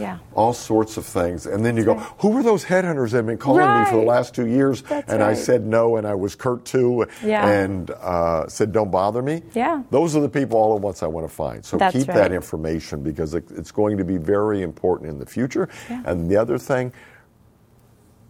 Yeah. 0.00 0.18
All 0.34 0.52
sorts 0.52 0.96
of 0.96 1.04
things, 1.06 1.46
and 1.46 1.64
then 1.64 1.76
you 1.76 1.84
go, 1.84 1.94
"Who 1.94 2.30
were 2.30 2.42
those 2.42 2.64
headhunters 2.64 3.10
that 3.10 3.18
have 3.18 3.26
been 3.26 3.38
calling 3.38 3.66
me 3.66 3.84
for 3.90 3.96
the 3.96 4.06
last 4.06 4.34
two 4.34 4.46
years?" 4.46 4.82
That's 4.82 5.12
and 5.12 5.22
I 5.22 5.34
said 5.34 5.66
no, 5.66 5.96
and 5.96 6.06
I 6.06 6.14
was 6.14 6.34
curt 6.34 6.64
too, 6.64 7.06
Yeah. 7.22 7.46
and 7.46 7.90
uh, 7.90 8.48
said, 8.48 8.72
"Don't 8.72 8.90
bother 8.90 9.22
me." 9.22 9.42
Yeah. 9.54 9.82
those 9.90 10.16
are 10.16 10.20
the 10.20 10.28
people 10.28 10.58
all 10.58 10.74
at 10.74 10.82
once 10.82 11.02
I 11.02 11.06
want 11.06 11.28
to 11.28 11.34
find. 11.34 11.64
So 11.64 11.76
That's 11.76 11.94
keep 11.96 12.06
that 12.06 12.32
information 12.32 13.02
because 13.02 13.34
it, 13.34 13.44
it's 13.50 13.72
going 13.72 13.96
to 13.98 14.04
be 14.04 14.16
very 14.16 14.62
important 14.62 15.10
in 15.10 15.18
the 15.18 15.26
future. 15.26 15.68
Yeah. 15.88 16.02
And 16.06 16.30
the 16.30 16.36
other 16.36 16.58
thing, 16.58 16.92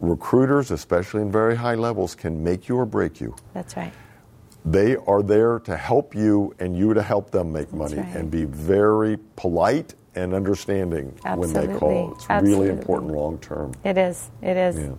recruiters, 0.00 0.70
especially 0.70 1.22
in 1.22 1.30
very 1.30 1.56
high 1.56 1.74
levels, 1.74 2.14
can 2.14 2.42
make 2.42 2.68
you 2.68 2.76
or 2.76 2.86
break 2.86 3.20
you. 3.20 3.34
That's 3.54 3.76
right. 3.76 3.92
They 4.64 4.96
are 4.96 5.22
there 5.22 5.58
to 5.60 5.76
help 5.76 6.14
you 6.14 6.54
and 6.58 6.76
you 6.76 6.92
to 6.94 7.02
help 7.02 7.30
them 7.30 7.52
make 7.52 7.72
money 7.72 7.96
right. 7.96 8.16
and 8.16 8.30
be 8.30 8.44
very 8.44 9.18
polite 9.36 9.94
and 10.14 10.34
understanding 10.34 11.14
when 11.36 11.52
they 11.52 11.66
call. 11.68 12.12
It's 12.14 12.26
Absolutely. 12.28 12.68
really 12.68 12.78
important 12.78 13.12
long 13.12 13.38
term. 13.38 13.72
It 13.84 13.96
is. 13.98 14.30
It 14.42 14.56
is. 14.56 14.78
Yeah. 14.78 14.90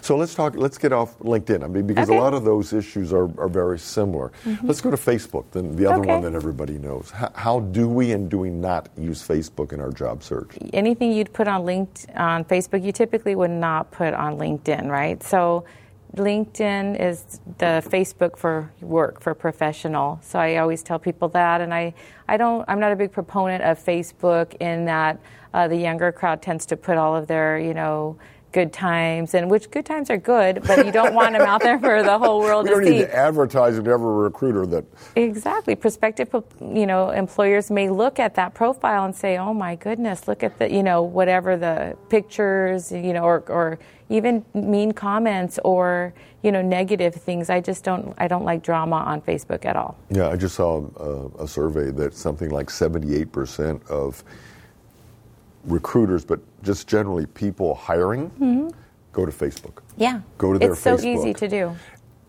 So 0.00 0.16
let's 0.16 0.34
talk. 0.34 0.54
Let's 0.56 0.78
get 0.78 0.92
off 0.92 1.18
LinkedIn. 1.18 1.62
I 1.62 1.66
mean, 1.66 1.86
because 1.86 2.08
Okay. 2.08 2.12
Mm-hmm. 2.14 2.20
a 2.20 2.24
lot 2.24 2.32
of 2.34 2.44
those 2.44 2.72
issues 2.72 3.12
are, 3.12 3.28
are 3.40 3.48
very 3.48 3.78
similar. 3.78 4.32
Let's 4.62 4.80
go 4.80 4.90
to 4.90 4.96
Facebook, 4.96 5.44
then 5.50 5.76
the 5.76 5.86
other 5.86 6.00
Okay. 6.00 6.12
one 6.12 6.22
that 6.22 6.34
everybody 6.34 6.78
knows. 6.78 7.10
How, 7.10 7.30
how 7.34 7.60
do 7.60 7.88
we 7.88 8.12
and 8.12 8.30
do 8.30 8.38
we 8.38 8.50
not 8.50 8.88
use 8.96 9.26
Facebook 9.26 9.72
in 9.72 9.80
our 9.80 9.90
job 9.90 10.22
search? 10.22 10.56
Anything 10.72 11.12
you'd 11.12 11.32
put 11.32 11.48
on 11.48 11.64
linked 11.64 12.06
on 12.16 12.44
Facebook, 12.44 12.82
you 12.84 12.92
typically 12.92 13.34
would 13.34 13.50
not 13.50 13.90
put 13.90 14.14
on 14.14 14.38
LinkedIn, 14.38 14.88
right? 14.88 15.22
So 15.22 15.64
LinkedIn 16.18 17.00
is 17.00 17.40
the 17.58 17.82
Facebook 17.86 18.36
for 18.36 18.70
work 18.80 19.20
for 19.20 19.34
professional. 19.34 20.20
So 20.22 20.38
I 20.38 20.56
always 20.56 20.82
tell 20.82 20.98
people 20.98 21.28
that, 21.30 21.60
and 21.60 21.72
I, 21.72 21.94
I 22.28 22.36
don't. 22.36 22.64
I'm 22.68 22.78
not 22.78 22.92
a 22.92 22.96
big 22.96 23.12
proponent 23.12 23.62
of 23.64 23.82
Facebook 23.82 24.54
in 24.60 24.84
that 24.84 25.18
uh, 25.54 25.66
the 25.68 25.76
younger 25.76 26.12
crowd 26.12 26.42
tends 26.42 26.66
to 26.66 26.76
put 26.76 26.98
all 26.98 27.16
of 27.16 27.26
their, 27.26 27.58
you 27.58 27.74
know. 27.74 28.16
Good 28.50 28.72
times, 28.72 29.34
and 29.34 29.50
which 29.50 29.70
good 29.70 29.84
times 29.84 30.08
are 30.08 30.16
good, 30.16 30.62
but 30.66 30.86
you 30.86 30.90
don't 30.90 31.12
want 31.14 31.32
them 31.34 31.42
out 31.42 31.60
there 31.62 31.78
for 31.78 32.02
the 32.02 32.18
whole 32.18 32.40
world 32.40 32.64
We 32.64 32.70
to 32.70 32.74
don't 32.76 32.84
see. 32.84 32.90
need 32.92 32.98
to 33.00 33.14
advertise 33.14 33.76
it 33.76 33.82
to 33.84 33.90
every 33.90 34.10
recruiter 34.14 34.64
that 34.66 34.86
Exactly. 35.16 35.74
Prospective, 35.74 36.34
you 36.60 36.86
know, 36.86 37.10
employers 37.10 37.70
may 37.70 37.90
look 37.90 38.18
at 38.18 38.34
that 38.36 38.54
profile 38.54 39.04
and 39.04 39.14
say, 39.14 39.36
"Oh 39.36 39.52
my 39.52 39.74
goodness, 39.74 40.26
look 40.26 40.42
at 40.42 40.58
the, 40.58 40.72
you 40.72 40.82
know, 40.82 41.02
whatever 41.02 41.58
the 41.58 41.94
pictures, 42.08 42.90
you 42.90 43.12
know, 43.12 43.22
or, 43.24 43.44
or 43.48 43.78
even 44.08 44.42
mean 44.54 44.92
comments 44.92 45.58
or 45.62 46.14
you 46.42 46.50
know 46.50 46.62
negative 46.62 47.14
things." 47.16 47.50
I 47.50 47.60
just 47.60 47.84
don't, 47.84 48.14
I 48.16 48.28
don't 48.28 48.44
like 48.46 48.62
drama 48.62 48.96
on 48.96 49.20
Facebook 49.20 49.66
at 49.66 49.76
all. 49.76 49.94
Yeah, 50.08 50.30
I 50.30 50.36
just 50.36 50.54
saw 50.54 50.86
uh, 50.98 51.42
a 51.44 51.46
survey 51.46 51.90
that 51.90 52.14
something 52.14 52.48
like 52.48 52.68
78% 52.68 53.86
of 53.90 54.24
recruiters, 55.64 56.24
but 56.24 56.40
just 56.62 56.86
generally 56.88 57.26
people 57.26 57.74
hiring, 57.74 58.72
go 59.12 59.26
to 59.26 59.32
Facebook. 59.32 59.82
Yeah. 59.96 60.20
Go 60.38 60.52
to 60.52 60.58
their 60.58 60.70
Facebook. 60.70 60.94
It's 60.94 61.02
so 61.02 61.08
easy 61.08 61.34
to 61.34 61.48
do. 61.48 61.76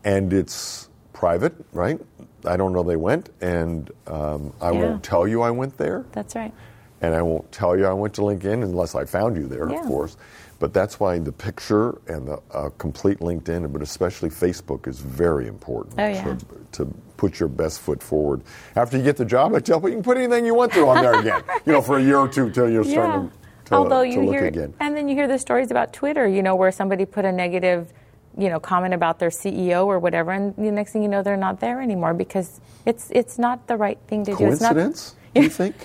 And 0.03 0.33
it's 0.33 0.89
private, 1.13 1.53
right? 1.73 1.99
I 2.45 2.55
don't 2.55 2.71
know 2.71 2.83
they 2.83 2.95
went, 2.95 3.29
and 3.41 3.91
um, 4.07 4.53
I 4.61 4.71
Yeah. 4.71 4.79
won't 4.81 5.03
tell 5.03 5.27
you 5.27 5.41
I 5.41 5.51
went 5.51 5.77
there, 5.77 6.05
That's 6.13 6.35
right. 6.35 6.53
And 7.01 7.13
I 7.15 7.21
won't 7.21 7.51
tell 7.51 7.77
you 7.77 7.85
I 7.85 7.93
went 7.93 8.13
to 8.15 8.21
LinkedIn 8.21 8.63
unless 8.63 8.95
I 8.95 9.05
found 9.05 9.35
you 9.37 9.47
there, 9.47 9.69
Yeah. 9.69 9.79
of 9.81 9.85
course. 9.87 10.17
But 10.59 10.73
that's 10.73 10.99
why 10.99 11.17
the 11.19 11.31
picture 11.31 11.97
and 12.07 12.27
the 12.27 12.41
uh, 12.51 12.69
complete 12.77 13.19
LinkedIn, 13.19 13.71
but 13.71 13.81
especially 13.81 14.29
Facebook, 14.29 14.87
is 14.87 14.99
very 14.99 15.47
important 15.47 15.95
Oh, 15.97 16.05
yeah. 16.05 16.23
to, 16.35 16.37
to 16.73 16.93
put 17.15 17.39
your 17.39 17.47
best 17.47 17.79
foot 17.79 18.03
forward. 18.03 18.41
After 18.75 18.97
you 18.97 19.03
get 19.03 19.15
the 19.15 19.23
job, 19.23 19.55
I 19.55 19.59
tell 19.59 19.77
people 19.77 19.89
you 19.89 19.95
can 19.95 20.03
put 20.03 20.17
anything 20.17 20.45
you 20.45 20.53
want 20.53 20.73
through 20.73 20.89
on 20.89 21.01
there 21.01 21.17
again. 21.17 21.41
you 21.65 21.71
know, 21.71 21.81
for 21.81 21.97
a 21.97 22.03
year 22.03 22.17
or 22.17 22.27
two 22.27 22.49
till 22.49 22.69
you're 22.69 22.83
starting 22.83 23.29
to, 23.29 23.35
to, 23.65 23.73
Although 23.75 24.03
to 24.03 24.09
you 24.09 24.21
look 24.25 24.33
hear, 24.35 24.45
again. 24.47 24.73
and 24.81 24.97
then 24.97 25.07
you 25.07 25.15
hear 25.15 25.29
the 25.29 25.39
stories 25.39 25.71
about 25.71 25.93
Twitter, 25.93 26.27
you 26.27 26.43
know, 26.43 26.55
where 26.57 26.71
somebody 26.73 27.05
put 27.05 27.23
a 27.23 27.31
negative, 27.31 27.93
you 28.37 28.49
know, 28.49 28.59
comment 28.59 28.93
about 28.93 29.19
their 29.19 29.29
CEO 29.29 29.85
or 29.85 29.97
whatever, 29.99 30.31
and 30.31 30.53
the 30.57 30.71
next 30.71 30.91
thing 30.91 31.03
you 31.03 31.07
know, 31.09 31.23
they're 31.23 31.37
not 31.37 31.61
there 31.61 31.81
anymore 31.81 32.13
because 32.13 32.59
it's 32.85 33.09
it's 33.11 33.37
not 33.39 33.67
the 33.67 33.77
right 33.77 33.97
thing 34.07 34.25
to 34.25 34.31
do. 34.31 34.37
Coincidence? 34.37 35.15
You 35.35 35.47
think 35.49 35.75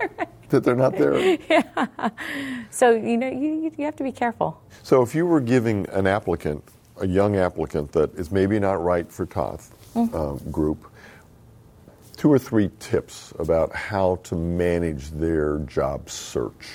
that 0.52 0.62
they're 0.64 0.76
not 0.76 0.96
there? 0.96 1.18
yeah. 1.50 2.10
so 2.70 2.92
you 2.92 3.16
know, 3.16 3.28
you 3.28 3.72
you 3.76 3.84
have 3.84 3.96
to 3.96 4.04
be 4.04 4.12
careful. 4.12 4.62
So 4.82 5.02
if 5.02 5.14
you 5.14 5.26
were 5.26 5.40
giving 5.40 5.88
an 5.90 6.06
applicant, 6.06 6.62
a 7.00 7.06
young 7.06 7.36
applicant 7.36 7.90
that 7.92 8.14
is 8.14 8.30
maybe 8.30 8.60
not 8.60 8.82
right 8.82 9.10
for 9.10 9.26
Toft 9.26 9.72
Mm-hmm. 9.94 10.16
um, 10.16 10.38
group, 10.50 10.90
two 12.16 12.32
or 12.32 12.38
three 12.38 12.70
tips 12.78 13.34
about 13.38 13.74
how 13.74 14.16
to 14.22 14.34
manage 14.34 15.10
their 15.10 15.58
job 15.58 16.08
search. 16.08 16.70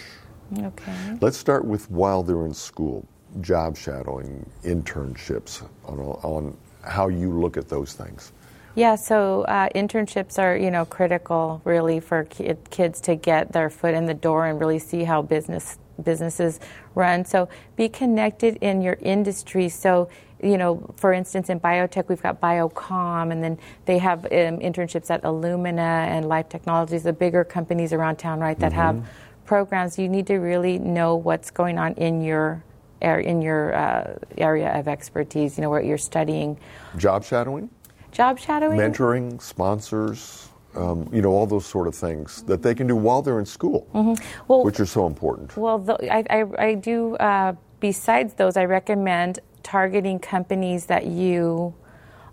Okay. 0.60 1.18
Let's 1.20 1.38
start 1.38 1.66
with 1.66 1.90
while 1.90 2.22
they're 2.22 2.46
in 2.46 2.54
school, 2.54 3.08
job 3.42 3.76
shadowing, 3.76 4.48
internships, 4.64 5.68
on, 5.86 6.00
on 6.00 6.56
how 6.84 7.08
you 7.08 7.32
look 7.32 7.58
at 7.58 7.68
those 7.70 7.94
things. 7.94 8.34
Yeah, 8.78 8.94
so 8.94 9.42
uh, 9.46 9.70
internships 9.70 10.38
are 10.38 10.56
you 10.56 10.70
know 10.70 10.86
critical 10.86 11.62
really 11.64 12.00
for 12.00 12.26
kids 12.26 13.02
to 13.02 13.16
get 13.16 13.52
their 13.52 13.72
foot 13.72 13.96
in 13.96 14.06
the 14.06 14.14
door 14.14 14.46
and 14.46 14.60
really 14.60 14.78
see 14.78 15.04
how 15.04 15.24
business 15.24 15.80
businesses 16.04 16.60
run. 16.94 17.26
So 17.26 17.50
be 17.76 17.90
connected 17.90 18.58
in 18.58 18.84
your 18.84 19.00
industry. 19.02 19.68
So 19.70 20.10
you 20.44 20.60
know, 20.60 20.94
for 20.96 21.12
instance, 21.12 21.50
in 21.50 21.60
biotech, 21.60 22.08
we've 22.08 22.22
got 22.22 22.40
Biocom, 22.40 23.32
and 23.32 23.44
then 23.44 23.58
they 23.86 23.98
have 23.98 24.26
um, 24.26 24.60
internships 24.60 25.10
at 25.10 25.24
Illumina 25.24 26.06
and 26.06 26.28
Life 26.28 26.48
Technologies, 26.48 27.02
the 27.02 27.14
bigger 27.14 27.44
companies 27.44 27.94
around 27.94 28.18
town, 28.18 28.40
right, 28.40 28.60
that 28.60 28.74
mm-hmm. 28.74 29.00
have 29.00 29.10
programs. 29.48 29.98
You 29.98 30.08
need 30.08 30.28
to 30.28 30.36
really 30.36 30.78
know 30.78 31.16
what's 31.16 31.50
going 31.50 31.80
on 31.80 31.94
in 31.94 32.22
your 32.22 32.64
in 33.02 33.42
your 33.42 33.76
uh, 33.76 34.20
area 34.38 34.78
of 34.78 34.88
expertise. 34.88 35.58
You 35.58 35.64
know, 35.64 35.72
what 35.72 35.86
you're 35.86 35.98
studying. 35.98 36.60
Job 36.96 37.24
shadowing. 37.24 37.72
Job 38.18 38.40
shadowing. 38.40 38.80
Mentoring, 38.80 39.40
sponsors. 39.40 40.50
Um, 40.76 41.08
you 41.14 41.22
know, 41.22 41.30
all 41.30 41.46
those 41.46 41.68
sort 41.68 41.88
of 41.88 41.94
things 41.94 42.42
that 42.44 42.64
they 42.64 42.74
can 42.74 42.88
do 42.88 42.96
while 42.96 43.22
they're 43.22 43.40
in 43.40 43.46
school, 43.46 43.88
mm-hmm. 43.94 44.14
well, 44.48 44.64
which 44.64 44.80
are 44.80 44.86
so 44.86 45.08
important. 45.08 45.56
Well, 45.56 45.80
the, 45.80 45.96
I, 46.12 46.24
I, 46.30 46.46
I, 46.58 46.74
do. 46.76 47.16
Uh, 47.16 47.54
besides 47.80 48.34
those, 48.34 48.58
I 48.58 48.66
recommend 48.66 49.40
targeting 49.64 50.18
companies 50.20 50.86
that 50.88 51.06
you 51.06 51.74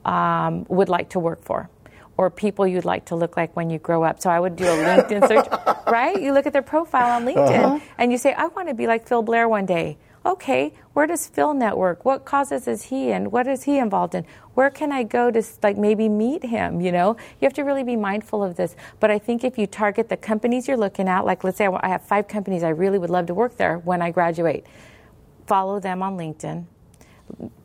um, 0.04 0.66
would 0.68 0.88
like 0.88 1.10
to 1.10 1.18
work 1.18 1.42
for 1.42 1.68
or 2.16 2.30
people 2.30 2.66
you'd 2.66 2.84
like 2.84 3.04
to 3.06 3.16
look 3.16 3.36
like 3.36 3.54
when 3.56 3.70
you 3.70 3.78
grow 3.78 4.04
up. 4.04 4.20
So 4.20 4.30
I 4.30 4.40
would 4.40 4.56
do 4.56 4.64
a 4.64 4.76
LinkedIn 4.76 5.28
search, 5.28 5.46
right? 5.86 6.20
You 6.20 6.32
look 6.32 6.46
at 6.46 6.52
their 6.52 6.62
profile 6.62 7.10
on 7.10 7.24
LinkedIn 7.24 7.64
uh-huh. 7.64 7.80
and 7.98 8.12
you 8.12 8.18
say, 8.18 8.32
I 8.32 8.46
want 8.46 8.68
to 8.68 8.74
be 8.74 8.86
like 8.86 9.06
Phil 9.06 9.22
Blair 9.22 9.48
one 9.48 9.66
day. 9.66 9.98
Okay, 10.26 10.72
where 10.94 11.06
does 11.06 11.26
Phil 11.26 11.52
network? 11.52 12.04
What 12.04 12.24
causes 12.24 12.66
is 12.66 12.84
he 12.84 13.10
in? 13.10 13.30
what 13.30 13.46
is 13.46 13.64
he 13.64 13.78
involved 13.78 14.14
in? 14.14 14.24
Where 14.54 14.70
can 14.70 14.90
I 14.90 15.02
go 15.02 15.30
to 15.30 15.42
like 15.62 15.76
maybe 15.76 16.08
meet 16.08 16.42
him? 16.42 16.80
You 16.80 16.92
know, 16.92 17.16
you 17.40 17.46
have 17.46 17.52
to 17.54 17.62
really 17.62 17.84
be 17.84 17.96
mindful 17.96 18.42
of 18.42 18.56
this. 18.56 18.74
But 19.00 19.10
I 19.10 19.18
think 19.18 19.44
if 19.44 19.58
you 19.58 19.66
target 19.66 20.08
the 20.08 20.16
companies 20.16 20.66
you're 20.66 20.78
looking 20.78 21.08
at, 21.08 21.26
like 21.26 21.44
let's 21.44 21.58
say 21.58 21.66
I 21.66 21.88
have 21.88 22.02
five 22.02 22.26
companies 22.26 22.62
I 22.62 22.70
really 22.70 22.98
would 22.98 23.10
love 23.10 23.26
to 23.26 23.34
work 23.34 23.58
there 23.58 23.78
when 23.78 24.00
I 24.00 24.10
graduate, 24.10 24.64
follow 25.46 25.78
them 25.78 26.02
on 26.02 26.16
LinkedIn 26.16 26.66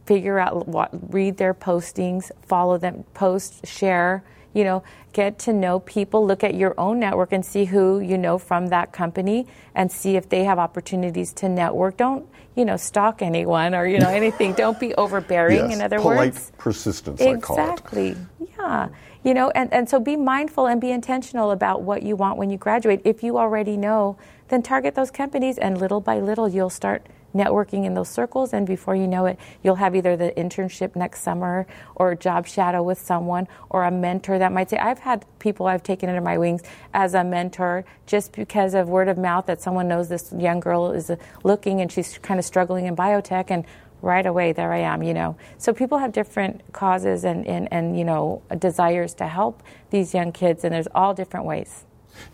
figure 0.06 0.40
out 0.40 0.68
what, 0.68 0.90
read 1.14 1.38
their 1.38 1.54
postings, 1.54 2.32
follow 2.48 2.78
them, 2.78 3.04
post, 3.14 3.66
share, 3.68 4.24
you 4.54 4.64
know, 4.64 4.82
get 5.14 5.38
to 5.38 5.54
know 5.54 5.80
people, 5.82 6.26
look 6.26 6.44
at 6.44 6.56
your 6.56 6.74
own 6.80 7.00
network 7.00 7.32
and 7.32 7.46
see 7.46 7.66
who 7.66 8.00
you 8.00 8.18
know 8.18 8.38
from 8.38 8.68
that 8.68 8.92
company 8.92 9.46
and 9.76 9.92
see 9.92 10.16
if 10.16 10.28
they 10.28 10.44
have 10.44 10.58
opportunities 10.58 11.32
to 11.34 11.48
network. 11.48 11.98
Don't, 11.98 12.28
you 12.60 12.66
know, 12.66 12.78
stalk 12.78 13.22
anyone 13.22 13.74
or, 13.74 13.88
you 13.88 14.00
know, 14.00 14.10
anything. 14.10 14.54
Don't 14.54 14.80
be 14.80 14.94
overbearing, 14.96 15.70
yes, 15.70 15.74
in 15.74 15.82
other 15.82 16.00
polite 16.00 16.34
words. 16.34 16.52
persistence, 16.58 17.22
exactly. 17.22 18.18
Yeah. 18.58 18.90
You 19.24 19.34
know, 19.34 19.50
and, 19.52 19.74
and 19.74 19.90
so 19.90 20.00
be 20.00 20.16
mindful 20.16 20.68
and 20.68 20.80
be 20.80 20.92
intentional 20.92 21.52
about 21.52 21.82
what 21.82 22.04
you 22.04 22.16
want 22.16 22.38
when 22.38 22.50
you 22.50 22.58
graduate. 22.58 23.02
If 23.06 23.24
you 23.24 23.38
already 23.38 23.78
know, 23.78 24.18
then 24.50 24.62
target 24.62 24.96
those 24.96 25.10
companies 25.10 25.58
and 25.58 25.80
little 25.80 26.02
by 26.02 26.20
little 26.20 26.50
you'll 26.50 26.70
start– 26.70 27.06
networking 27.34 27.86
in 27.86 27.94
those 27.94 28.10
circles, 28.10 28.54
and 28.54 28.66
before 28.66 28.96
you 28.96 29.08
know 29.08 29.26
it, 29.26 29.40
you'll 29.64 29.76
have 29.76 29.96
either 29.96 30.18
the 30.18 30.32
internship 30.32 30.96
next 30.96 31.22
summer 31.22 31.68
or 31.96 32.12
a 32.12 32.16
job 32.16 32.48
shadow 32.48 32.82
with 32.82 33.00
someone 33.00 33.48
or 33.70 33.84
a 33.84 33.92
mentor 33.92 34.40
that 34.40 34.52
might 34.52 34.70
say, 34.70 34.78
I've 34.78 35.00
had 35.00 35.26
people 35.40 35.68
I've 35.68 35.84
taken 35.84 36.10
under 36.10 36.22
my 36.22 36.38
wings 36.38 36.64
as 36.94 37.14
a 37.14 37.24
mentor 37.24 37.86
just 38.06 38.32
because 38.34 38.74
of 38.74 38.90
word 38.90 39.08
of 39.08 39.18
mouth 39.18 39.46
that 39.46 39.62
someone 39.62 39.88
knows 39.88 40.10
this 40.10 40.34
young 40.38 40.60
girl 40.60 40.92
is 40.92 41.12
looking 41.44 41.82
and 41.82 41.92
she's 41.92 42.18
kind 42.18 42.40
of 42.40 42.46
struggling 42.46 42.86
in 42.86 42.96
biotech 42.96 43.46
and 43.50 43.66
right 44.02 44.26
away 44.26 44.54
there 44.54 44.72
I 44.72 44.80
am, 44.80 45.04
you 45.04 45.14
know. 45.14 45.36
So 45.58 45.74
people 45.74 45.98
have 45.98 46.12
different 46.12 46.62
causes 46.72 47.24
and, 47.26 47.46
and, 47.46 47.68
and 47.72 47.98
you 47.98 48.06
know 48.06 48.42
desires 48.58 49.14
to 49.16 49.28
help 49.28 49.62
these 49.90 50.14
young 50.14 50.32
kids 50.32 50.64
and 50.64 50.74
there's 50.74 50.88
all 50.96 51.14
different 51.14 51.46
ways. 51.46 51.84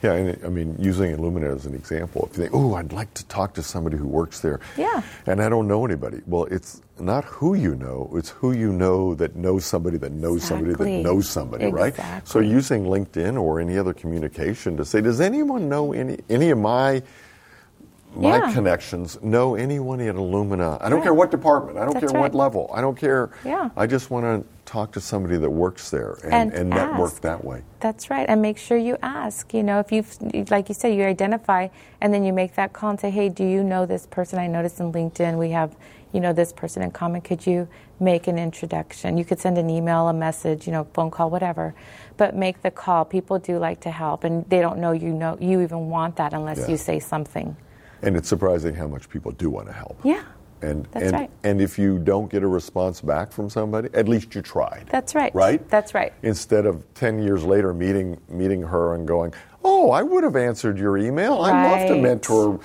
Yeah, 0.02 0.14
and 0.14 0.46
I 0.46 0.50
mean, 0.50 0.76
using 0.80 1.16
Illumina 1.16 1.56
as 1.56 1.66
an 1.66 1.74
example, 1.74 2.28
if 2.30 2.38
you 2.38 2.44
think, 2.44 2.56
oh, 2.56 2.76
I'd 2.76 2.92
like 2.92 3.14
to 3.16 3.26
talk 3.26 3.54
to 3.56 3.64
somebody 3.64 3.98
who 3.98 4.08
works 4.08 4.40
there, 4.40 4.60
yeah, 4.78 5.02
and 5.26 5.42
I 5.42 5.50
don't 5.50 5.68
know 5.68 5.86
anybody. 5.86 6.22
Well, 6.26 6.46
it's 6.46 6.82
not 7.00 7.26
who 7.26 7.54
you 7.54 7.76
know; 7.76 8.12
it's 8.14 8.30
who 8.30 8.52
you 8.52 8.72
know 8.72 9.16
that 9.16 9.36
knows 9.36 9.66
somebody 9.66 9.98
that 9.98 10.12
knows 10.12 10.44
exactly. 10.44 10.74
somebody 10.74 10.96
that 10.96 11.04
knows 11.04 11.30
somebody, 11.30 11.66
exactly. 11.66 12.04
right? 12.04 12.28
So, 12.28 12.40
using 12.40 12.86
LinkedIn 12.86 13.42
or 13.42 13.60
any 13.60 13.78
other 13.78 13.94
communication 13.94 14.78
to 14.78 14.86
say, 14.86 15.02
does 15.02 15.22
anyone 15.22 15.70
know 15.70 15.94
any 15.94 16.20
any 16.30 16.50
of 16.50 16.58
my 16.58 17.02
my 18.16 18.38
yeah. 18.38 18.54
connections 18.54 19.22
know 19.22 19.56
anyone 19.56 20.00
at 20.02 20.16
Illumina. 20.16 20.82
I 20.82 20.90
don't 20.90 21.00
right. 21.00 21.04
care 21.04 21.14
what 21.14 21.32
department. 21.32 21.78
I 21.78 21.82
don't 21.84 21.94
That's 21.94 22.12
care 22.12 22.22
right. 22.22 22.32
what 22.32 22.36
level. 22.36 22.72
I 22.74 22.82
don't 22.82 22.98
care. 22.98 23.32
Yeah. 23.44 23.70
I 23.76 23.88
just 23.88 24.10
want 24.10 24.24
to 24.24 24.55
talk 24.66 24.92
to 24.92 25.02
somebody 25.02 25.38
that 25.38 25.50
works 25.50 25.90
there 25.90 26.18
and, 26.24 26.34
and, 26.34 26.54
and 26.54 26.70
network 26.70 27.22
that 27.22 27.44
way. 27.44 27.62
That's 27.80 28.10
right. 28.10 28.28
And 28.28 28.42
make 28.42 28.58
sure 28.58 28.78
you 28.78 28.98
ask. 29.02 29.54
You 29.54 29.64
know, 29.64 29.80
if 29.80 29.92
you, 29.92 30.04
like 30.50 30.70
you 30.70 30.76
said, 30.76 30.90
you 30.96 31.04
identify 31.04 31.68
and 32.02 32.14
then 32.14 32.24
you 32.24 32.34
make 32.34 32.56
that 32.56 32.74
call 32.74 32.90
and 32.90 33.00
say, 33.00 33.12
hey, 33.12 33.30
do 33.30 33.46
you 33.46 33.64
know 33.64 33.86
this 33.86 34.06
person? 34.08 34.40
I 34.40 34.48
noticed 34.48 34.80
in 34.80 34.92
LinkedIn 34.92 35.38
we 35.38 35.52
have, 35.52 35.76
you 36.12 36.20
know, 36.20 36.34
this 36.34 36.52
person 36.52 36.82
in 36.82 36.92
common. 36.92 37.22
Could 37.22 37.46
you 37.46 37.68
make 38.00 38.28
an 38.28 38.38
introduction? 38.38 39.18
You 39.18 39.26
could 39.26 39.40
send 39.40 39.58
an 39.58 39.70
email, 39.70 40.08
a 40.08 40.14
message, 40.14 40.66
you 40.66 40.74
know, 40.74 40.86
phone 40.94 41.12
call, 41.12 41.30
whatever. 41.30 41.76
But 42.18 42.36
make 42.36 42.62
the 42.62 42.72
call. 42.72 43.06
People 43.06 43.38
do 43.40 43.60
like 43.60 43.82
to 43.82 43.92
help, 43.92 44.24
and 44.24 44.50
they 44.50 44.62
don't 44.62 44.80
know 44.80 44.94
you 44.94 45.14
know 45.14 45.38
you 45.40 45.62
even 45.62 45.90
want 45.90 46.16
that 46.16 46.34
unless 46.34 46.60
yeah. 46.60 46.70
you 46.70 46.78
say 46.78 47.00
something. 47.00 47.56
And 48.02 48.16
it's 48.16 48.30
surprising 48.30 48.76
how 48.76 48.88
much 48.88 49.10
people 49.10 49.32
do 49.32 49.50
want 49.50 49.68
to 49.68 49.74
help. 49.74 50.00
Yeah. 50.04 50.24
And 50.66 50.88
That's 50.92 51.06
and, 51.06 51.14
right. 51.14 51.32
and 51.44 51.62
if 51.62 51.78
you 51.78 52.00
don't 52.00 52.30
get 52.30 52.44
a 52.44 52.48
response 52.48 53.02
back 53.02 53.32
from 53.32 53.50
somebody, 53.50 53.90
at 53.94 54.08
least 54.08 54.34
you 54.36 54.42
tried. 54.42 54.88
That's 54.90 55.16
right. 55.16 55.34
Right? 55.36 55.68
That's 55.70 55.94
right. 55.94 56.14
Instead 56.24 56.66
of 56.66 56.84
10 56.96 57.20
years 57.20 57.44
later 57.44 57.74
meeting 57.74 58.20
meeting 58.30 58.62
her 58.64 58.96
and 58.96 59.08
going, 59.08 59.34
"Oh, 59.64 59.92
I 59.92 60.02
would 60.02 60.24
have 60.24 60.36
answered 60.36 60.78
your 60.78 60.98
email. 60.98 61.40
Right. 61.40 61.54
I'd 61.54 61.80
love 61.80 61.96
to 61.96 62.02
mentor 62.02 62.60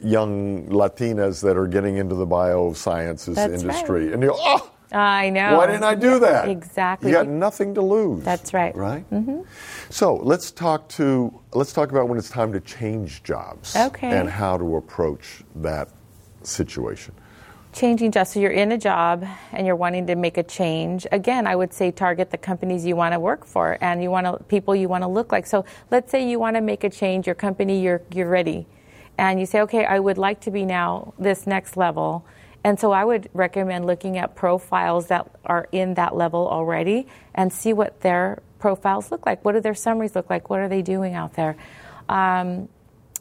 young 0.00 0.66
Latinas 0.68 1.42
that 1.42 1.56
are 1.56 1.66
getting 1.66 1.96
into 1.96 2.14
the 2.14 2.26
biosciences 2.26 3.34
That's 3.34 3.62
industry." 3.62 4.06
Right. 4.06 4.14
And 4.14 4.22
you 4.22 4.30
go, 4.30 4.36
"Oh, 4.38 4.70
I 4.92 5.30
know. 5.30 5.58
Why 5.58 5.66
didn't 5.66 5.84
I 5.84 5.94
do 5.96 6.20
that? 6.20 6.48
Exactly. 6.48 7.10
You 7.10 7.16
got 7.16 7.26
nothing 7.26 7.74
to 7.74 7.82
lose. 7.82 8.22
That's 8.22 8.54
right. 8.54 8.74
Right. 8.76 9.08
Mm-hmm. 9.10 9.42
So 9.90 10.14
let's 10.16 10.50
talk 10.50 10.88
to 10.90 11.40
let's 11.52 11.72
talk 11.72 11.90
about 11.90 12.08
when 12.08 12.16
it's 12.18 12.30
time 12.30 12.52
to 12.52 12.60
change 12.60 13.22
jobs. 13.22 13.74
Okay. 13.74 14.10
And 14.10 14.28
how 14.28 14.56
to 14.56 14.76
approach 14.76 15.42
that 15.56 15.88
situation. 16.42 17.14
Changing 17.74 18.12
jobs. 18.12 18.30
So 18.30 18.40
you're 18.40 18.52
in 18.52 18.72
a 18.72 18.78
job 18.78 19.26
and 19.52 19.66
you're 19.66 19.76
wanting 19.76 20.06
to 20.06 20.14
make 20.14 20.38
a 20.38 20.42
change. 20.42 21.06
Again, 21.12 21.46
I 21.46 21.56
would 21.56 21.74
say 21.74 21.90
target 21.90 22.30
the 22.30 22.38
companies 22.38 22.86
you 22.86 22.96
want 22.96 23.12
to 23.12 23.20
work 23.20 23.44
for 23.44 23.76
and 23.80 24.02
you 24.02 24.10
want 24.10 24.26
to 24.26 24.42
people 24.44 24.74
you 24.74 24.88
want 24.88 25.02
to 25.02 25.08
look 25.08 25.32
like. 25.32 25.44
So 25.44 25.64
let's 25.90 26.10
say 26.10 26.26
you 26.26 26.38
want 26.38 26.56
to 26.56 26.62
make 26.62 26.84
a 26.84 26.90
change. 26.90 27.26
Your 27.26 27.34
company, 27.34 27.82
you're 27.82 28.00
you're 28.12 28.30
ready, 28.30 28.66
and 29.18 29.40
you 29.40 29.46
say, 29.46 29.60
okay, 29.62 29.84
I 29.84 29.98
would 29.98 30.18
like 30.18 30.40
to 30.42 30.50
be 30.50 30.64
now 30.64 31.14
this 31.18 31.46
next 31.46 31.76
level 31.76 32.24
and 32.64 32.80
so 32.80 32.92
I 32.92 33.04
would 33.04 33.28
recommend 33.34 33.86
looking 33.86 34.16
at 34.16 34.34
profiles 34.34 35.08
that 35.08 35.30
are 35.44 35.68
in 35.70 35.94
that 35.94 36.16
level 36.16 36.48
already 36.48 37.06
and 37.34 37.52
see 37.52 37.74
what 37.74 38.00
their 38.00 38.42
profiles 38.58 39.10
look 39.10 39.26
like. 39.26 39.44
What 39.44 39.52
do 39.52 39.60
their 39.60 39.74
summaries 39.74 40.16
look 40.16 40.30
like? 40.30 40.48
What 40.48 40.60
are 40.60 40.68
they 40.68 40.80
doing 40.80 41.12
out 41.12 41.34
there? 41.34 41.56
Um, 42.08 42.70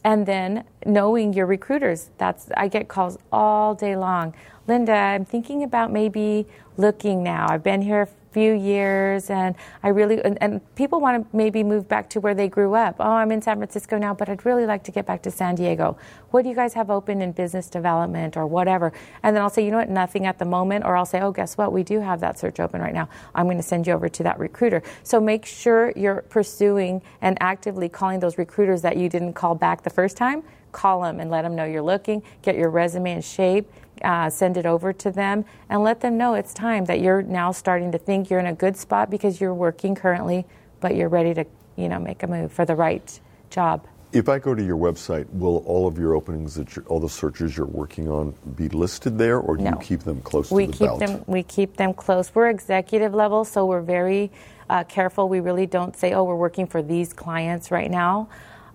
and 0.04 0.26
then 0.26 0.66
knowing 0.86 1.34
your 1.34 1.46
recruiters. 1.46 2.10
That's 2.18 2.50
I 2.58 2.68
get 2.68 2.88
calls 2.88 3.18
all 3.32 3.76
day 3.76 3.96
long. 3.96 4.34
Linda, 4.68 4.94
I'm 4.94 5.26
thinking 5.26 5.64
about 5.64 5.92
maybe 5.92 6.46
looking 6.78 7.24
now. 7.24 7.48
I've 7.50 7.64
been 7.64 7.82
here 7.82 8.10
few 8.34 8.54
years 8.54 9.30
and 9.30 9.56
I 9.84 9.90
really 9.90 10.24
and, 10.24 10.38
and, 10.42 10.62
people 10.76 11.00
want 11.00 11.32
to 11.32 11.38
maybe 11.38 11.64
move 11.64 11.88
back 11.88 12.10
to 12.10 12.20
where 12.20 12.34
they 12.34 12.48
grew 12.48 12.74
up. 12.74 12.96
Oh, 13.00 13.12
I'm 13.12 13.32
in 13.32 13.42
San 13.42 13.58
Francisco 13.58 13.98
now, 13.98 14.14
but 14.14 14.28
I'd 14.28 14.44
really 14.44 14.66
like 14.66 14.84
to 14.86 14.92
get 14.92 15.06
back 15.06 15.22
to 15.24 15.32
San 15.32 15.54
Diego. 15.56 15.98
What 16.32 16.42
do 16.42 16.50
you 16.50 16.56
guys 16.56 16.74
have 16.74 16.90
open 16.90 17.22
in 17.22 17.32
business 17.32 17.70
development 17.70 18.36
or 18.36 18.48
whatever? 18.48 18.92
And 19.22 19.36
then 19.36 19.44
I'll 19.44 19.52
say, 19.52 19.64
you 19.64 19.70
know 19.70 19.78
what, 19.78 19.90
nothing 19.90 20.26
at 20.26 20.40
the 20.40 20.46
moment 20.46 20.84
or 20.84 20.98
I'll 20.98 21.06
say, 21.06 21.22
"Oh, 21.22 21.32
guess 21.32 21.58
what? 21.58 21.72
We 21.72 21.84
do 21.84 22.00
have 22.00 22.20
that 22.22 22.40
search 22.40 22.60
open 22.60 22.82
right 22.82 22.94
now. 22.94 23.08
I'm 23.36 23.46
going 23.46 23.58
to 23.58 23.64
send 23.64 23.86
you 23.86 23.94
over 23.94 24.10
to 24.10 24.24
that 24.24 24.40
recruiter." 24.40 24.82
So 25.04 25.20
make 25.20 25.46
sure 25.46 25.94
you're 25.96 26.24
pursuing 26.24 27.02
and 27.22 27.38
actively 27.40 27.88
calling 27.88 28.20
those 28.20 28.38
recruiters 28.38 28.82
that 28.82 28.98
you 28.98 29.10
didn't 29.10 29.34
call 29.34 29.54
back 29.54 29.84
the 29.84 29.92
first 29.92 30.18
time. 30.18 30.44
Call 30.72 31.02
them 31.04 31.20
and 31.20 31.30
let 31.30 31.44
them 31.44 31.56
know 31.56 31.66
you're 31.66 31.84
looking, 31.84 32.24
get 32.42 32.56
your 32.56 32.72
resume 32.72 33.12
in 33.12 33.22
shape 33.22 33.70
uh, 34.04 34.30
send 34.30 34.58
it 34.58 34.66
over 34.66 34.94
to 34.94 35.12
them 35.12 35.46
and 35.70 35.84
let 35.84 36.02
them 36.02 36.18
know 36.18 36.34
it's 36.34 36.54
time 36.54 36.86
that 36.86 37.00
you're 37.00 37.22
now 37.22 37.52
starting 37.52 37.92
to 37.92 37.98
think 37.98 38.30
you're 38.30 38.40
in 38.40 38.48
a 38.48 38.54
good 38.54 38.76
spot 38.76 39.10
because 39.10 39.40
you're 39.40 39.54
working 39.54 39.96
currently, 39.96 40.46
but 40.80 40.96
you're 40.96 41.10
ready 41.10 41.34
to, 41.34 41.46
you 41.76 41.90
know, 41.90 42.00
make 42.00 42.24
a 42.24 42.28
move 42.28 42.52
for 42.52 42.66
the 42.66 42.76
right 42.76 43.20
job. 43.50 43.86
If 44.12 44.30
I 44.30 44.38
go 44.38 44.54
to 44.54 44.64
your 44.64 44.78
website, 44.78 45.28
will 45.32 45.64
all 45.66 45.88
of 45.88 45.98
your 45.98 46.14
openings, 46.14 46.54
that 46.56 46.78
all 46.86 47.00
the 47.00 47.10
searches 47.10 47.58
you're 47.58 47.66
working 47.66 48.10
on, 48.10 48.36
be 48.56 48.70
listed 48.70 49.18
there, 49.18 49.40
or 49.40 49.58
do 49.58 49.64
no. 49.64 49.72
you 49.72 49.78
keep 49.78 50.02
them 50.02 50.22
close 50.22 50.52
we 50.52 50.68
to 50.68 50.72
the 50.72 50.78
keep 50.78 50.88
belt? 50.88 51.00
them. 51.00 51.24
We 51.26 51.42
keep 51.42 51.78
them 51.78 51.96
close. 51.96 52.34
We're 52.36 52.50
executive 52.50 53.16
level, 53.16 53.44
so 53.44 53.66
we're 53.66 53.82
very 53.82 54.32
uh, 54.70 54.84
careful. 54.84 55.30
We 55.30 55.40
really 55.40 55.66
don't 55.66 55.98
say, 55.98 56.14
"Oh, 56.14 56.26
we're 56.26 56.36
working 56.36 56.68
for 56.68 56.84
these 56.84 57.12
clients 57.12 57.72
right 57.72 57.90
now." 57.90 58.30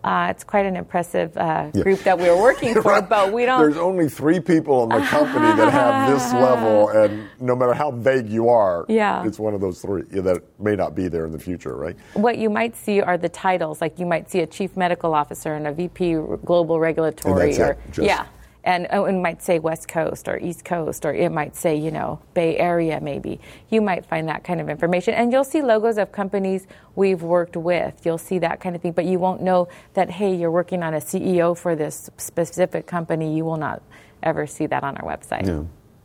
Uh, 0.09 0.31
it's 0.31 0.43
quite 0.43 0.65
an 0.65 0.75
impressive 0.75 1.37
uh, 1.37 1.71
Yeah. 1.75 1.83
group 1.83 2.01
that 2.05 2.19
we're 2.19 2.41
working 2.41 2.73
for, 2.83 3.03
but 3.03 3.31
we 3.31 3.45
don't. 3.45 3.61
There's 3.61 3.77
only 3.77 4.09
three 4.09 4.41
people 4.41 4.85
in 4.85 4.89
the 4.89 5.07
company 5.07 5.55
that 5.55 5.71
have 5.71 6.11
this 6.11 6.33
level, 6.49 6.89
and 6.89 7.29
no 7.41 7.55
matter 7.55 7.75
how 7.75 7.91
vague 7.91 8.27
you 8.27 8.49
are, 8.49 8.87
Yeah. 8.89 9.27
it's 9.27 9.39
one 9.39 9.53
of 9.53 9.61
those 9.61 9.83
three 9.83 10.05
that 10.13 10.43
may 10.59 10.77
not 10.77 10.95
be 10.95 11.09
there 11.09 11.27
in 11.27 11.33
the 11.33 11.39
future, 11.39 11.77
right? 11.77 11.95
what 12.15 12.39
you 12.39 12.49
might 12.49 12.75
see 12.75 13.03
are 13.03 13.19
the 13.19 13.29
titles. 13.29 13.83
Like 13.83 13.99
you 13.99 14.07
might 14.07 14.31
see 14.31 14.41
a 14.41 14.47
chief 14.47 14.79
medical 14.79 15.13
officer 15.13 15.55
and 15.55 15.67
a 15.67 15.73
VP 15.73 16.15
global 16.47 16.81
regulatory, 16.81 17.55
or 17.59 17.73
it, 17.73 17.79
just- 17.93 18.07
yeah, 18.07 18.25
and 18.65 18.87
oh, 18.91 19.05
it 19.07 19.13
might 19.13 19.43
say 19.43 19.59
West 19.59 19.89
Coast 19.89 20.29
or 20.29 20.39
East 20.39 20.65
Coast, 20.65 21.05
or 21.07 21.15
it 21.15 21.31
might 21.31 21.57
say 21.57 21.77
you 21.77 21.91
know 21.91 22.21
Bay 22.35 22.57
Area. 22.59 23.01
Maybe 23.01 23.41
you 23.71 23.81
might 23.81 24.05
find 24.07 24.29
that 24.29 24.45
kind 24.45 24.61
of 24.61 24.69
information, 24.69 25.15
and 25.15 25.33
you'll 25.33 25.45
see 25.45 25.63
logos 25.63 25.99
of 25.99 26.13
companies 26.13 26.67
we've 26.95 27.23
worked 27.23 27.57
with. 27.57 28.05
You'll 28.05 28.19
see 28.19 28.39
that 28.41 28.61
kind 28.61 28.77
of 28.77 28.83
thing, 28.83 28.93
but 28.93 29.05
you 29.05 29.19
won't 29.19 29.43
know 29.43 29.69
that 29.95 30.11
hey, 30.11 30.35
you're 30.35 30.51
working 30.51 30.83
on 30.83 30.95
a 30.95 30.99
CEO 30.99 31.57
for 31.57 31.77
this 31.77 32.11
specific 32.17 32.87
company. 32.87 33.37
You 33.37 33.45
will 33.45 33.57
not 33.57 33.83
ever 34.23 34.47
see 34.47 34.67
that 34.67 34.83
on 34.83 34.97
our 34.97 35.17
website. 35.17 35.47
Yeah. 35.47 35.63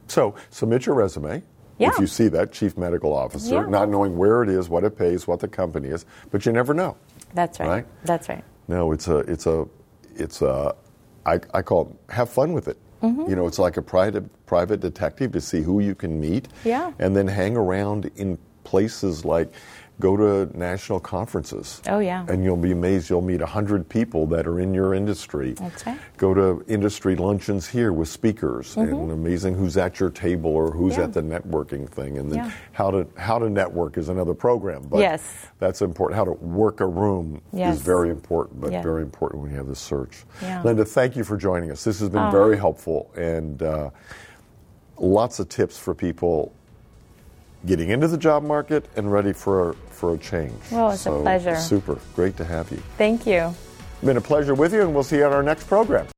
So 0.07 0.35
submit 0.49 0.85
your 0.85 0.95
resume. 0.95 1.43
Yeah. 1.79 1.89
If 1.89 1.99
you 1.99 2.07
see 2.07 2.27
that 2.29 2.51
chief 2.51 2.77
medical 2.77 3.13
officer, 3.13 3.55
Yeah. 3.55 3.65
not 3.65 3.89
knowing 3.89 4.15
where 4.15 4.43
it 4.43 4.49
is, 4.49 4.69
what 4.69 4.83
it 4.83 4.97
pays, 4.97 5.27
what 5.27 5.39
the 5.39 5.47
company 5.47 5.89
is, 5.89 6.05
but 6.31 6.45
you 6.45 6.51
never 6.51 6.73
know. 6.73 6.95
That's 7.33 7.59
right. 7.59 7.67
Right? 7.67 7.85
That's 8.05 8.29
right. 8.29 8.43
No, 8.67 8.91
it's 8.91 9.07
a, 9.07 9.17
it's 9.19 9.47
a, 9.47 9.67
it's 10.15 10.41
a, 10.41 10.75
I, 11.25 11.39
I 11.53 11.61
call 11.61 11.81
it, 11.87 12.13
have 12.13 12.29
fun 12.29 12.53
with 12.53 12.67
it. 12.67 12.77
Mm-hmm. 13.01 13.29
You 13.29 13.35
know, 13.35 13.47
it's 13.47 13.59
like 13.59 13.77
a 13.77 13.81
private, 13.81 14.23
private 14.45 14.79
detective 14.79 15.31
to 15.33 15.41
see 15.41 15.61
who 15.61 15.79
you 15.81 15.95
can 15.95 16.19
meet. 16.19 16.47
Yeah. 16.63 16.93
And 16.99 17.15
then 17.15 17.27
hang 17.27 17.57
around 17.57 18.09
in 18.15 18.37
places 18.63 19.25
like, 19.25 19.53
go 19.99 20.17
to 20.17 20.57
national 20.57 20.99
conferences. 20.99 21.79
Oh, 21.87 21.99
yeah. 21.99 22.25
And 22.27 22.43
you'll 22.43 22.57
be 22.57 22.71
amazed 22.71 23.09
you'll 23.11 23.21
meet 23.21 23.39
100 23.41 23.87
people 23.87 24.25
that 24.27 24.47
are 24.47 24.59
in 24.59 24.73
your 24.73 24.93
industry. 24.95 25.53
That's 25.53 25.85
right. 25.85 25.99
Go 26.17 26.33
to 26.33 26.65
industry 26.67 27.15
luncheons 27.15 27.67
here 27.67 27.93
with 27.93 28.07
speakers 28.09 28.75
Mhm. 28.75 28.91
and 28.91 29.11
amazing 29.11 29.53
who's 29.55 29.77
at 29.77 29.99
your 29.99 30.09
table 30.09 30.49
or 30.49 30.71
who's 30.71 30.93
Mm-hmm. 30.93 31.01
Yeah. 31.01 31.07
at 31.07 31.13
the 31.13 31.21
networking 31.21 31.87
thing. 31.87 32.17
And 32.17 32.31
then 32.31 32.39
Yeah. 32.39 32.51
how 32.71 32.89
to 32.91 33.05
how 33.17 33.37
to 33.37 33.49
network 33.49 33.97
is 33.97 34.09
another 34.09 34.33
program. 34.33 34.81
But 34.89 34.99
Yes. 34.99 35.21
that's 35.59 35.81
important. 35.81 36.17
How 36.17 36.25
to 36.25 36.33
work 36.43 36.81
a 36.81 36.87
room 36.87 37.41
Yes. 37.53 37.75
is 37.75 37.81
very 37.83 38.09
important, 38.09 38.59
but 38.61 38.71
Yeah. 38.71 38.81
very 38.81 39.03
important 39.03 39.43
when 39.43 39.51
you 39.51 39.57
have 39.57 39.67
this 39.67 39.79
search. 39.79 40.25
Yeah. 40.41 40.63
Linda, 40.63 40.85
thank 40.85 41.15
you 41.15 41.23
for 41.23 41.37
joining 41.37 41.69
us. 41.71 41.83
This 41.83 41.99
has 41.99 42.09
been 42.09 42.23
Oh. 42.23 42.31
very 42.31 42.57
helpful 42.57 43.11
and 43.15 43.61
uh, 43.61 43.89
lots 44.97 45.39
of 45.39 45.49
tips 45.49 45.77
for 45.77 45.93
people 45.93 46.51
getting 47.65 47.89
into 47.89 48.09
the 48.09 48.17
job 48.17 48.43
market 48.43 48.89
and 48.97 49.09
ready 49.09 49.31
for 49.31 49.69
a, 49.69 49.75
for 50.03 50.15
a 50.15 50.17
change. 50.17 50.51
Well, 50.69 50.91
it's 50.91 51.05
a 51.05 51.11
pleasure. 51.11 51.55
Super. 51.55 51.97
Great 52.13 52.35
to 52.35 52.43
have 52.43 52.69
you. 52.71 52.83
Thank 52.97 53.25
you. 53.25 53.55
Been 54.03 54.17
a 54.17 54.21
pleasure 54.21 54.53
with 54.53 54.73
you, 54.73 54.81
and 54.81 54.93
we'll 54.93 55.03
see 55.03 55.15
you 55.19 55.23
on 55.23 55.31
our 55.31 55.41
next 55.41 55.65
program. 55.65 56.12